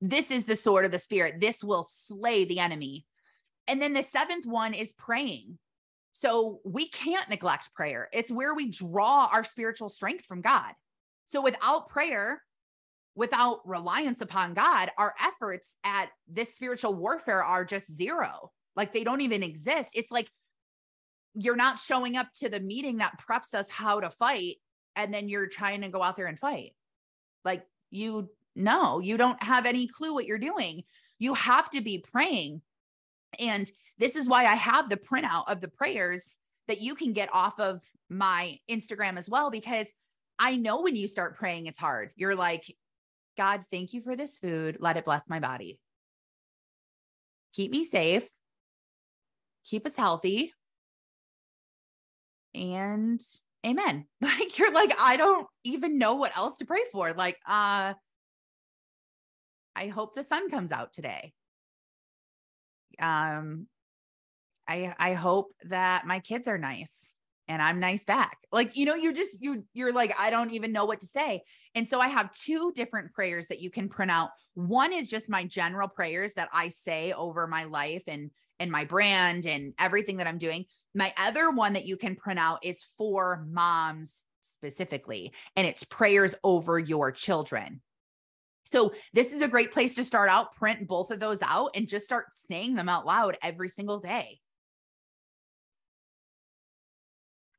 [0.00, 1.40] This is the sword of the spirit.
[1.40, 3.06] This will slay the enemy.
[3.68, 5.58] And then the seventh one is praying.
[6.12, 8.08] So we can't neglect prayer.
[8.12, 10.72] It's where we draw our spiritual strength from God.
[11.32, 12.42] So without prayer,
[13.14, 18.50] without reliance upon God, our efforts at this spiritual warfare are just zero.
[18.76, 19.90] Like they don't even exist.
[19.94, 20.28] It's like
[21.34, 24.56] you're not showing up to the meeting that preps us how to fight.
[24.96, 26.74] And then you're trying to go out there and fight.
[27.44, 30.84] Like you know, you don't have any clue what you're doing.
[31.18, 32.62] You have to be praying
[33.38, 37.32] and this is why I have the printout of the prayers that you can get
[37.32, 39.86] off of my Instagram as well, because
[40.38, 42.10] I know when you start praying, it's hard.
[42.16, 42.76] You're like,
[43.36, 44.78] God, thank you for this food.
[44.80, 45.78] Let it bless my body.
[47.54, 48.28] Keep me safe.
[49.64, 50.52] Keep us healthy.
[52.54, 53.20] And
[53.64, 54.06] amen.
[54.20, 57.12] Like you're like, I don't even know what else to pray for.
[57.12, 57.94] Like, uh,
[59.74, 61.32] I hope the sun comes out today
[63.00, 63.66] um
[64.68, 67.12] i i hope that my kids are nice
[67.48, 68.38] and i'm nice back.
[68.50, 71.42] Like you know you're just you you're like i don't even know what to say.
[71.74, 74.30] And so i have two different prayers that you can print out.
[74.54, 78.84] One is just my general prayers that i say over my life and and my
[78.84, 80.64] brand and everything that i'm doing.
[80.94, 86.34] My other one that you can print out is for moms specifically and it's prayers
[86.44, 87.80] over your children
[88.64, 91.88] so this is a great place to start out, print both of those out and
[91.88, 94.38] just start saying them out loud every single day.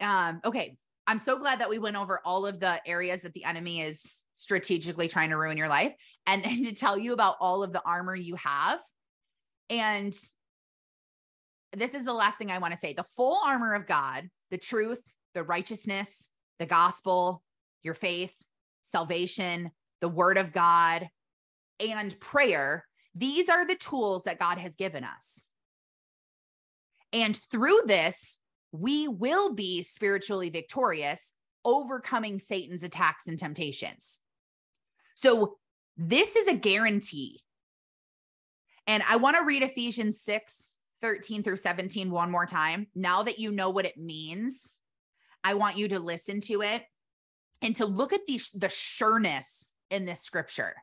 [0.01, 0.77] Um, okay.
[1.05, 4.01] I'm so glad that we went over all of the areas that the enemy is
[4.33, 5.93] strategically trying to ruin your life
[6.25, 8.79] and then to tell you about all of the armor you have.
[9.69, 10.15] And
[11.75, 14.57] this is the last thing I want to say the full armor of God, the
[14.57, 15.01] truth,
[15.33, 16.29] the righteousness,
[16.59, 17.41] the gospel,
[17.81, 18.35] your faith,
[18.83, 19.71] salvation,
[20.03, 21.07] the word of God,
[21.79, 22.85] and prayer,
[23.15, 25.49] these are the tools that God has given us.
[27.13, 28.37] And through this,
[28.73, 31.31] we will be spiritually victorious,
[31.63, 34.19] overcoming Satan's attacks and temptations.
[35.15, 35.55] So,
[35.95, 37.39] this is a guarantee.
[38.85, 42.87] And I want to read Ephesians 6 13 through 17 one more time.
[42.93, 44.61] Now that you know what it means,
[45.45, 46.83] I want you to listen to it
[47.61, 50.75] and to look at the, the sureness in this scripture.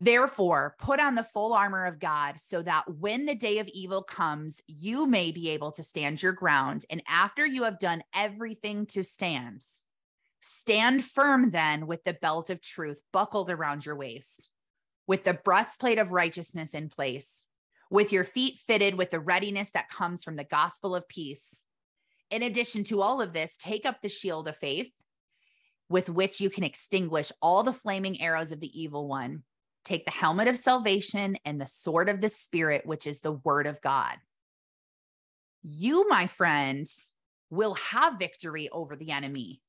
[0.00, 4.02] Therefore, put on the full armor of God so that when the day of evil
[4.02, 6.84] comes, you may be able to stand your ground.
[6.90, 9.64] And after you have done everything to stand,
[10.40, 14.50] stand firm then with the belt of truth buckled around your waist,
[15.06, 17.46] with the breastplate of righteousness in place,
[17.88, 21.62] with your feet fitted with the readiness that comes from the gospel of peace.
[22.28, 24.90] In addition to all of this, take up the shield of faith
[25.92, 29.42] with which you can extinguish all the flaming arrows of the evil one.
[29.84, 33.66] Take the helmet of salvation and the sword of the Spirit, which is the word
[33.66, 34.16] of God.
[35.62, 37.12] You, my friends,
[37.50, 39.60] will have victory over the enemy.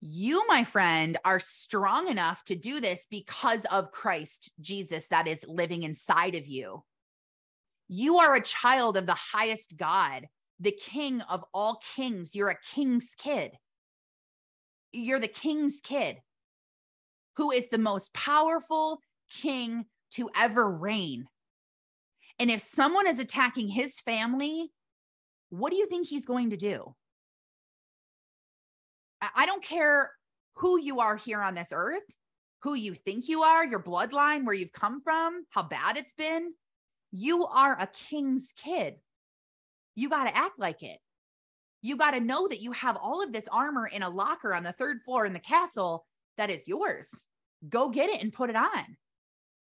[0.00, 5.44] You, my friend, are strong enough to do this because of Christ Jesus that is
[5.46, 6.84] living inside of you.
[7.86, 10.26] You are a child of the highest God,
[10.58, 12.34] the king of all kings.
[12.34, 13.52] You're a king's kid
[14.94, 16.18] you're the king's kid
[17.36, 21.26] who is the most powerful king to ever reign.
[22.38, 24.70] And if someone is attacking his family,
[25.50, 26.94] what do you think he's going to do?
[29.34, 30.10] I don't care
[30.54, 32.02] who you are here on this earth,
[32.62, 36.52] who you think you are, your bloodline, where you've come from, how bad it's been.
[37.10, 38.94] You are a king's kid.
[39.94, 40.98] You got to act like it
[41.84, 44.62] you got to know that you have all of this armor in a locker on
[44.62, 46.06] the third floor in the castle
[46.38, 47.06] that is yours.
[47.68, 48.96] Go get it and put it on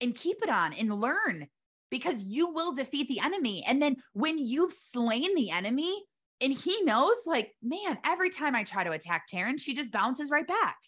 [0.00, 1.48] and keep it on and learn
[1.90, 3.62] because you will defeat the enemy.
[3.66, 6.02] And then when you've slain the enemy
[6.40, 10.30] and he knows, like, man, every time I try to attack Taryn, she just bounces
[10.30, 10.78] right back.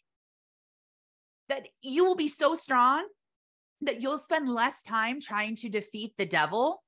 [1.50, 3.06] That you will be so strong
[3.82, 6.82] that you'll spend less time trying to defeat the devil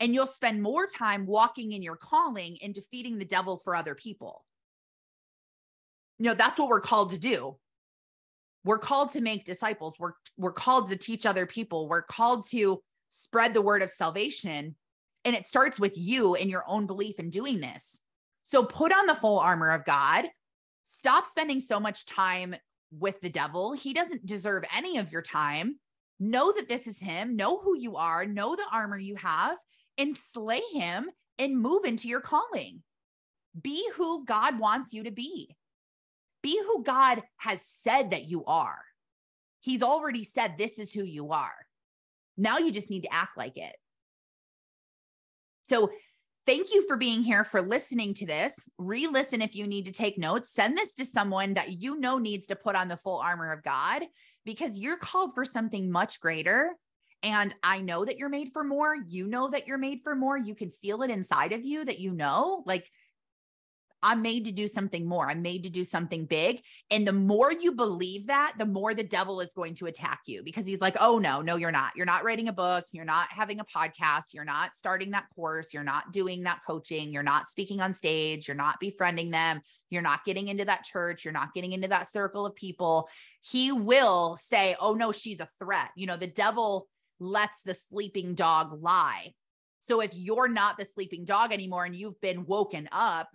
[0.00, 3.94] and you'll spend more time walking in your calling and defeating the devil for other
[3.94, 4.44] people.
[6.18, 7.56] You know, that's what we're called to do.
[8.64, 9.94] We're called to make disciples.
[9.98, 11.88] We're, we're called to teach other people.
[11.88, 12.80] We're called to
[13.10, 14.76] spread the word of salvation.
[15.24, 18.02] And it starts with you and your own belief in doing this.
[18.44, 20.26] So put on the full armor of God.
[20.84, 22.54] Stop spending so much time
[22.90, 23.72] with the devil.
[23.72, 25.78] He doesn't deserve any of your time.
[26.20, 27.34] Know that this is him.
[27.34, 28.26] Know who you are.
[28.26, 29.56] Know the armor you have
[29.98, 32.82] and slay him and move into your calling.
[33.60, 35.56] Be who God wants you to be.
[36.42, 38.78] Be who God has said that you are.
[39.60, 41.54] He's already said this is who you are.
[42.36, 43.74] Now you just need to act like it.
[45.68, 45.90] So,
[46.46, 48.54] thank you for being here, for listening to this.
[48.78, 50.52] Re listen if you need to take notes.
[50.52, 53.62] Send this to someone that you know needs to put on the full armor of
[53.62, 54.02] God
[54.44, 56.72] because you're called for something much greater
[57.22, 58.94] and I know that you're made for more.
[58.94, 60.36] You know that you're made for more.
[60.36, 62.90] You can feel it inside of you that you know, like,
[64.04, 65.30] I'm made to do something more.
[65.30, 66.60] I'm made to do something big.
[66.90, 70.42] And the more you believe that, the more the devil is going to attack you
[70.42, 71.92] because he's like, oh, no, no, you're not.
[71.94, 72.84] You're not writing a book.
[72.90, 74.34] You're not having a podcast.
[74.34, 75.72] You're not starting that course.
[75.72, 77.12] You're not doing that coaching.
[77.12, 78.48] You're not speaking on stage.
[78.48, 79.60] You're not befriending them.
[79.88, 81.24] You're not getting into that church.
[81.24, 83.08] You're not getting into that circle of people.
[83.40, 85.90] He will say, oh, no, she's a threat.
[85.94, 86.88] You know, the devil
[87.22, 89.32] lets the sleeping dog lie.
[89.88, 93.28] So if you're not the sleeping dog anymore and you've been woken up,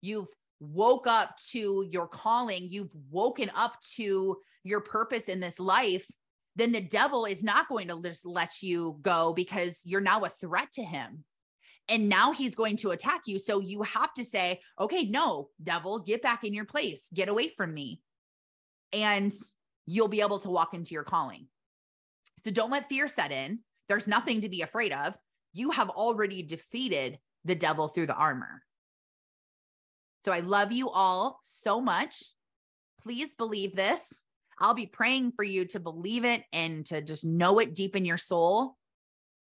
[0.00, 0.28] you've
[0.60, 6.06] woke up to your calling, you've woken up to your purpose in this life,
[6.54, 10.28] then the devil is not going to just let you go because you're now a
[10.28, 11.24] threat to him.
[11.88, 13.38] And now he's going to attack you.
[13.38, 17.48] So you have to say, okay, no, devil, get back in your place, get away
[17.56, 18.00] from me.
[18.92, 19.32] And
[19.86, 21.48] you'll be able to walk into your calling.
[22.44, 23.60] So don't let fear set in.
[23.88, 25.16] There's nothing to be afraid of.
[25.52, 28.62] You have already defeated the devil through the armor.
[30.24, 32.22] So I love you all so much.
[33.02, 34.24] Please believe this.
[34.58, 38.04] I'll be praying for you to believe it and to just know it deep in
[38.04, 38.76] your soul.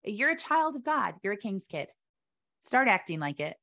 [0.06, 1.88] You're a child of God, you're a king's kid.
[2.62, 3.58] Start acting like it.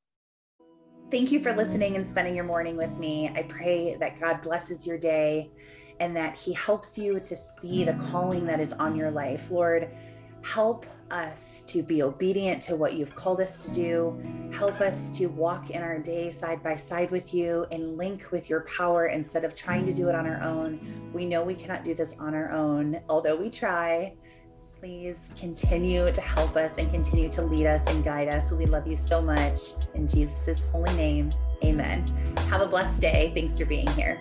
[1.11, 3.31] Thank you for listening and spending your morning with me.
[3.35, 5.51] I pray that God blesses your day
[6.01, 9.51] and that He helps you to see the calling that is on your life.
[9.51, 9.91] Lord,
[10.43, 14.51] help us to be obedient to what you've called us to do.
[14.53, 18.51] Help us to walk in our day side by side with you and link with
[18.51, 20.81] your power instead of trying to do it on our own.
[21.13, 24.15] We know we cannot do this on our own, although we try.
[24.81, 28.53] Please continue to help us and continue to lead us and guide us.
[28.53, 29.61] We love you so much.
[29.95, 31.31] In Jesus' holy name,
[31.65, 32.07] amen.
[32.51, 33.33] Have a blessed day.
[33.35, 34.21] Thanks for being here.